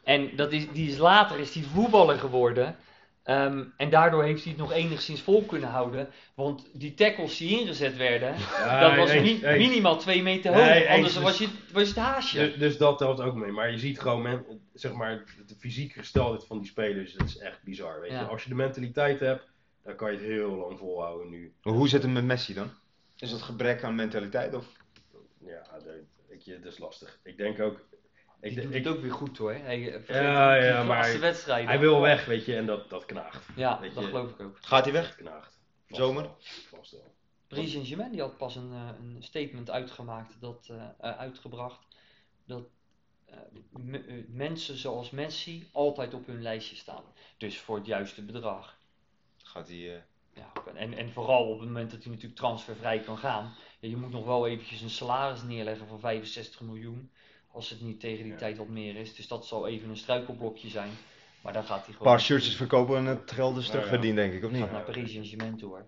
[0.02, 2.76] en dat is, die is later is die voetballer geworden.
[3.28, 6.08] Ehm, en daardoor heeft hij het nog enigszins vol kunnen houden.
[6.34, 8.34] Want die tackles die ingezet werden,
[8.80, 9.58] dat was eens, mi- eens.
[9.68, 10.64] minimaal twee meter hoog.
[10.64, 12.38] Nee, anders dus- was je, was je het haasje.
[12.38, 13.52] Dus, dus dat telt ook mee.
[13.52, 17.38] Maar je ziet gewoon, men, zeg maar, de fysieke gesteldheid van die spelers, dat is
[17.38, 18.00] echt bizar.
[18.00, 18.20] Weet Ja.
[18.20, 18.26] je.
[18.26, 19.44] Als je de mentaliteit hebt,
[19.84, 21.52] dan kan je het heel lang volhouden nu.
[21.62, 22.70] Maar hoe zit het met Messi dan?
[23.18, 24.54] Is dat gebrek aan mentaliteit?
[24.54, 24.66] Of?
[25.46, 25.94] Ja, dat,
[26.28, 27.18] weet je, dat is lastig.
[27.24, 27.87] Ik denk ook,
[28.40, 29.52] ik, die doet ik, het ook weer goed hoor.
[29.52, 31.68] Hij, eh, Ja, ja, maar wedstrijden.
[31.68, 33.46] hij wil weg, weet je, en dat, dat knaagt.
[33.56, 34.08] Ja, weet dat je.
[34.08, 34.58] geloof ik ook.
[34.60, 35.14] Gaat hij weg?
[35.16, 35.58] Knaagt.
[35.86, 36.22] Vast Zomer?
[36.22, 36.36] wel,
[36.70, 37.14] Vast wel.
[37.48, 41.86] Paris Saint-Germain die had pas een, eh, een statement uitgemaakt dat, eh, eh, uitgebracht
[42.46, 42.68] dat
[43.70, 47.02] me- mensen zoals Messi altijd op hun lijstje staan.
[47.38, 48.78] Dus voor het juiste bedrag.
[49.36, 50.04] Gaat hij...
[50.34, 53.54] Ja, en, en vooral op het moment dat hij natuurlijk transfervrij kan gaan.
[53.80, 57.10] Ja, je moet nog wel eventjes een salaris neerleggen van 65 miljoen.
[57.58, 58.38] Als het niet tegen die Ja.
[58.38, 59.14] tijd wat meer is.
[59.14, 60.90] Dus dat zal even een struikelblokje zijn.
[61.42, 64.16] Maar dan gaat hij Een gewoon paar shirtjes verkopen en het geld is Ja, terugverdiend,
[64.16, 64.60] denk ik, of niet?
[64.62, 65.86] gaat naar Paris Saint-Germain toe hoor.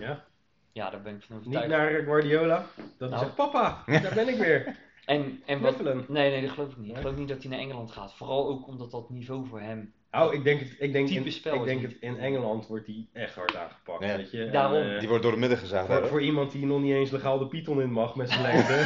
[0.00, 0.24] Ja?
[0.72, 1.92] Ja, daar ben ik van Niet overtuigd.
[1.92, 2.66] naar Guardiola.
[2.98, 3.22] Dat Nou.
[3.22, 4.76] zegt papa, daar ben ik weer.
[5.06, 5.82] En, en wat.
[6.08, 6.90] Nee, nee, dat geloof ik niet.
[6.90, 8.14] Ik geloof niet dat hij naar Engeland gaat.
[8.14, 9.92] Vooral ook omdat dat niveau voor hem.
[10.16, 13.06] Nou, ik denk, het, ik denk, in, spel ik denk het, in Engeland wordt hij
[13.12, 14.16] echt hard aangepakt, Ja.
[14.16, 14.44] weet je.
[14.44, 14.82] En, Daarom.
[14.82, 15.86] eh, Die wordt door de midden gezaagd.
[15.86, 16.06] voor, hè?
[16.06, 18.76] voor iemand die nog niet eens legaal de Python in mag met zijn leven,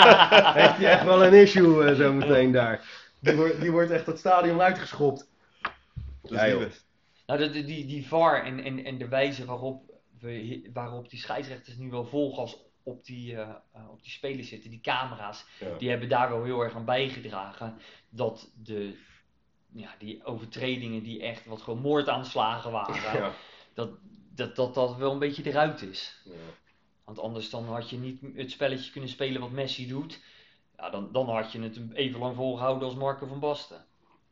[0.62, 3.06] heeft hij echt wel een issue eh, zo meteen daar.
[3.20, 5.28] Die wordt, die wordt echt het stadion uitgeschopt.
[6.22, 6.84] Dat Ja, is niet.
[7.26, 9.82] Nou, de, de- die, die VAR en, en, en de wijze waarop,
[10.20, 13.40] we, waarop die scheidsrechters nu wel volgas op die, eh,
[13.72, 15.66] eh, op die spelers zitten, die camera's, Ja.
[15.78, 17.78] die hebben daar wel heel erg aan bijgedragen
[18.10, 18.94] dat de,
[19.72, 23.32] ja, die overtredingen die echt wat gewoon moordaanslagen waren, Ja.
[23.74, 23.90] dat,
[24.34, 26.20] dat, dat dat wel een beetje eruit is.
[26.24, 26.32] Ja.
[27.04, 30.20] Want anders dan had je niet het spelletje kunnen spelen wat Messi doet.
[30.76, 33.84] Ja, dan, dan had je het even lang volgehouden als Marco van Basten.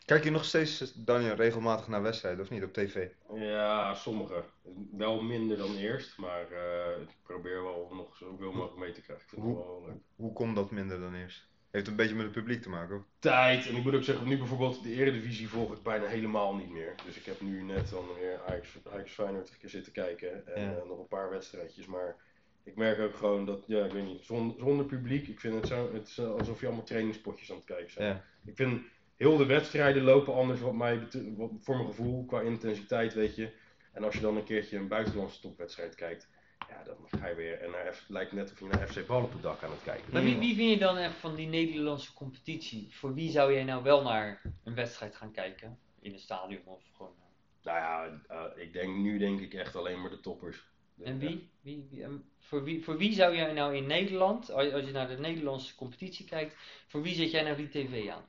[0.05, 3.09] Kijk je nog steeds, Daniel, regelmatig naar wedstrijden, of niet, op tv?
[3.35, 4.45] Ja, sommige.
[4.93, 9.25] Wel minder dan eerst, maar eh, ik probeer wel nog zoveel mogelijk mee te krijgen.
[9.25, 9.97] Ik vind het Hoe- wel leuk.
[10.17, 11.47] Hoe komt dat minder dan eerst?
[11.77, 13.05] Heeft een beetje met het publiek te maken, hoor.
[13.19, 13.67] Tijd.
[13.69, 16.95] En ik moet ook zeggen, nu bijvoorbeeld de Eredivisie volg ik bijna helemaal niet meer.
[17.07, 20.47] Dus ik heb nu net dan weer Ajax, Ajax Feyenoord een keer zitten kijken.
[20.55, 20.77] En Ja.
[20.77, 21.87] eh, nog een paar wedstrijdjes.
[21.87, 22.17] Maar
[22.65, 25.29] ik merk ook gewoon dat, ja, ik weet niet, zonder, zonder publiek.
[25.29, 28.09] Ik vind het zo, het is alsof je allemaal trainingspotjes aan het kijken bent.
[28.17, 28.25] Ja.
[28.51, 28.81] Ik vind
[29.17, 33.53] heel de wedstrijden lopen anders wat mij, wat, voor mijn gevoel, qua intensiteit, weet je.
[33.93, 36.29] En als je dan een keertje een buitenlandse topwedstrijd kijkt,
[36.69, 39.07] ja, dan ga je weer, en naar F, het lijkt net of je naar FC
[39.07, 41.35] Bal op het dak aan het kijken Maar wie, wie vind je dan echt van
[41.35, 42.89] die Nederlandse competitie?
[42.95, 45.79] Voor wie zou jij nou wel naar een wedstrijd gaan kijken?
[46.01, 47.15] In een stadion of gewoon...
[47.19, 50.65] eh, Nou ja, eh, ik denk, nu denk ik echt alleen maar de toppers.
[51.05, 51.51] En wie?
[51.61, 55.09] wie, wie ehm, voor, wie voor wie zou jij nou in Nederland, als je naar
[55.09, 56.57] de Nederlandse competitie kijkt,
[56.89, 58.25] voor wie zet jij nou die tv aan?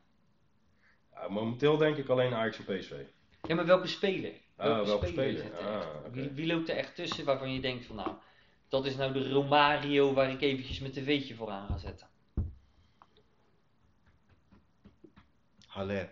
[1.30, 2.92] Momenteel denk ik alleen Ajax en PSV.
[3.42, 4.32] Ja, maar welke speler?
[4.56, 5.42] Ah, welke speler?
[5.42, 8.10] zit er Ah, wie, wie loopt er echt tussen waarvan je denkt van nou,
[8.70, 12.08] dat is nou de Romario waar ik eventjes mijn tv'tje voor aan ga zetten?
[15.68, 16.10] Haller.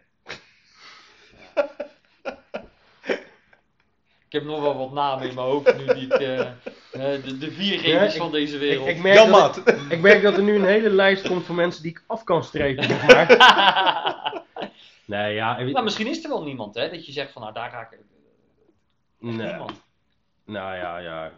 [4.27, 6.51] Ik heb nog wel wat namen in mijn hoofd nu die ik, eh,
[6.91, 8.87] de, de Ja, ik- van deze wereld.
[8.87, 9.57] Ik, ik, merk dat,
[9.89, 12.43] ik merk dat er nu een hele lijst komt van mensen die ik af kan
[12.43, 14.43] strepen, zeg maar.
[15.05, 15.59] nee, ja.
[15.61, 17.99] nou, misschien is er wel niemand hè, dat je zegt van nou daar ga ik...
[19.19, 19.47] nee.
[19.47, 19.83] Niemand.
[20.45, 21.31] Nou ja, ja.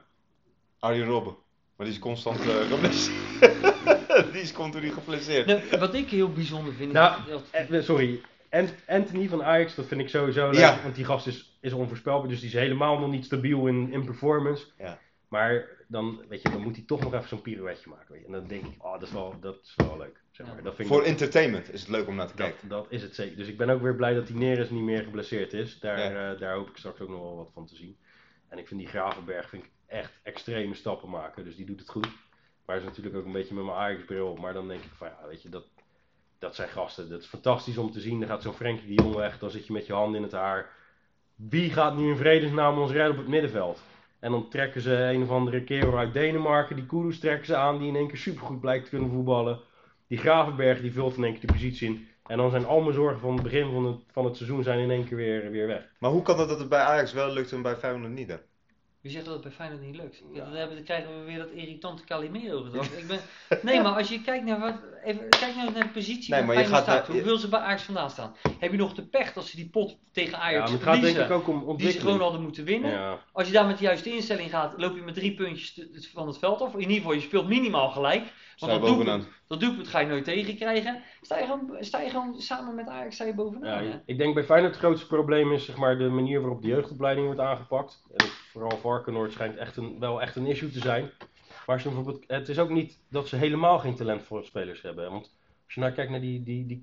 [0.80, 1.36] Arjen Robben.
[1.76, 3.54] Maar die is constant eh, geblesseerd.
[4.34, 5.46] die is continu geblesseerd.
[5.46, 8.22] Nou, wat ik heel bijzonder vind, Nou, dat- Eh, sorry.
[8.50, 10.60] Ant- Anthony van Ajax, dat vind ik sowieso leuk.
[10.60, 10.80] Ja.
[10.84, 12.30] Want die gast is, is onvoorspelbaar.
[12.30, 14.66] Dus die is helemaal nog niet stabiel in, in performance.
[14.78, 15.00] Ja.
[15.28, 18.06] Maar dan, weet je, dan moet hij toch nog even zo'n pirouetje maken.
[18.12, 18.26] Weet je.
[18.26, 20.22] En dan denk ik, oh, dat is wel, dat is wel leuk.
[20.32, 20.56] Zeg maar.
[20.56, 20.62] Ja.
[20.62, 22.68] dat vind ik Voor entertainment is het leuk om naar te dat, kijken.
[22.70, 23.38] dat is het zeker.
[23.38, 25.80] Dus ik ben ook weer blij dat die Neres niet meer geblesseerd is.
[25.80, 26.34] Daar, Ja.
[26.34, 27.98] eh, daar hoop ik straks ook nog wel wat van te zien.
[28.50, 31.44] En ik vind die Gravenberg vind ik echt extreme stappen maken.
[31.44, 32.08] Dus die doet het goed.
[32.66, 34.28] Maar is natuurlijk ook een beetje met mijn Ajax-bril.
[34.28, 34.40] op.
[34.40, 35.66] Maar dan denk ik van ja, weet je, dat,
[36.40, 37.10] dat zijn gasten.
[37.10, 38.20] Dat is fantastisch om te zien.
[38.20, 39.40] Dan gaat zo'n Frenkie de Jong weg.
[39.40, 40.70] Dan zit je met je handen in het haar.
[41.36, 43.82] Wie gaat nu in vredesnaam ons redden op het middenveld?
[44.20, 46.76] En dan trekken ze een of andere kerel uit Denemarken.
[46.76, 47.80] Die Kudus trekken ze aan.
[47.80, 49.60] Die in één keer supergoed blijkt te kunnen voetballen.
[50.08, 52.08] Die Gravenberg die vult in één keer de positie in.
[52.28, 54.80] En dan zijn al mijn zorgen van het begin van het, van het seizoen zijn
[54.80, 55.88] in één keer weer, weer weg.
[56.00, 58.40] Maar hoe kan het dat het bij Ajax wel lukt en bij Feyenoord niet?
[59.08, 60.22] Wie zegt dat het bij Feyenoord niet lukt?
[60.34, 60.44] Ja.
[60.44, 62.86] Dan, hebben, dan krijgen we weer dat irritante Calimero gedrag.
[62.92, 63.20] Ik ben,
[63.62, 66.46] nee, maar als je kijkt naar, wat, even, kijk nou naar de positie Nee, waar
[66.48, 67.08] maar je Feyenoord gaat staat.
[67.08, 68.36] naar- Hoe wil ze bij Ajax vandaan staan?
[68.60, 71.06] Heb je nog de pech dat ze die pot tegen Ja, Ajax het gaat denk
[71.06, 72.92] verliezen, ik ook om die ze gewoon hadden moeten winnen?
[72.92, 73.20] Ja.
[73.34, 75.80] Als je daar met de juiste instelling gaat, loop je met drie puntjes
[76.14, 76.74] van het veld af.
[76.74, 78.24] In ieder geval, je speelt minimaal gelijk.
[78.58, 79.28] Want dat doelpunt, bovenaan.
[79.48, 81.02] Dat doelpunt ga je nooit tegenkrijgen.
[81.22, 81.78] Sta je gewoon,
[82.10, 83.84] gewoon samen met Ajax sta je bovenaan.
[83.84, 86.68] Ja, ik denk bij Feyenoord het grootste probleem is zeg maar, de manier waarop de
[86.68, 88.04] jeugdopleiding wordt aangepakt.
[88.16, 91.12] En vooral Varkenoord schijnt echt een, wel echt een issue te zijn.
[91.66, 95.12] Maar je bijvoorbeeld, het is ook niet dat ze helemaal geen talentvolle spelers hebben.
[95.12, 95.36] Want
[95.66, 96.80] als je nou kijkt naar die, die, die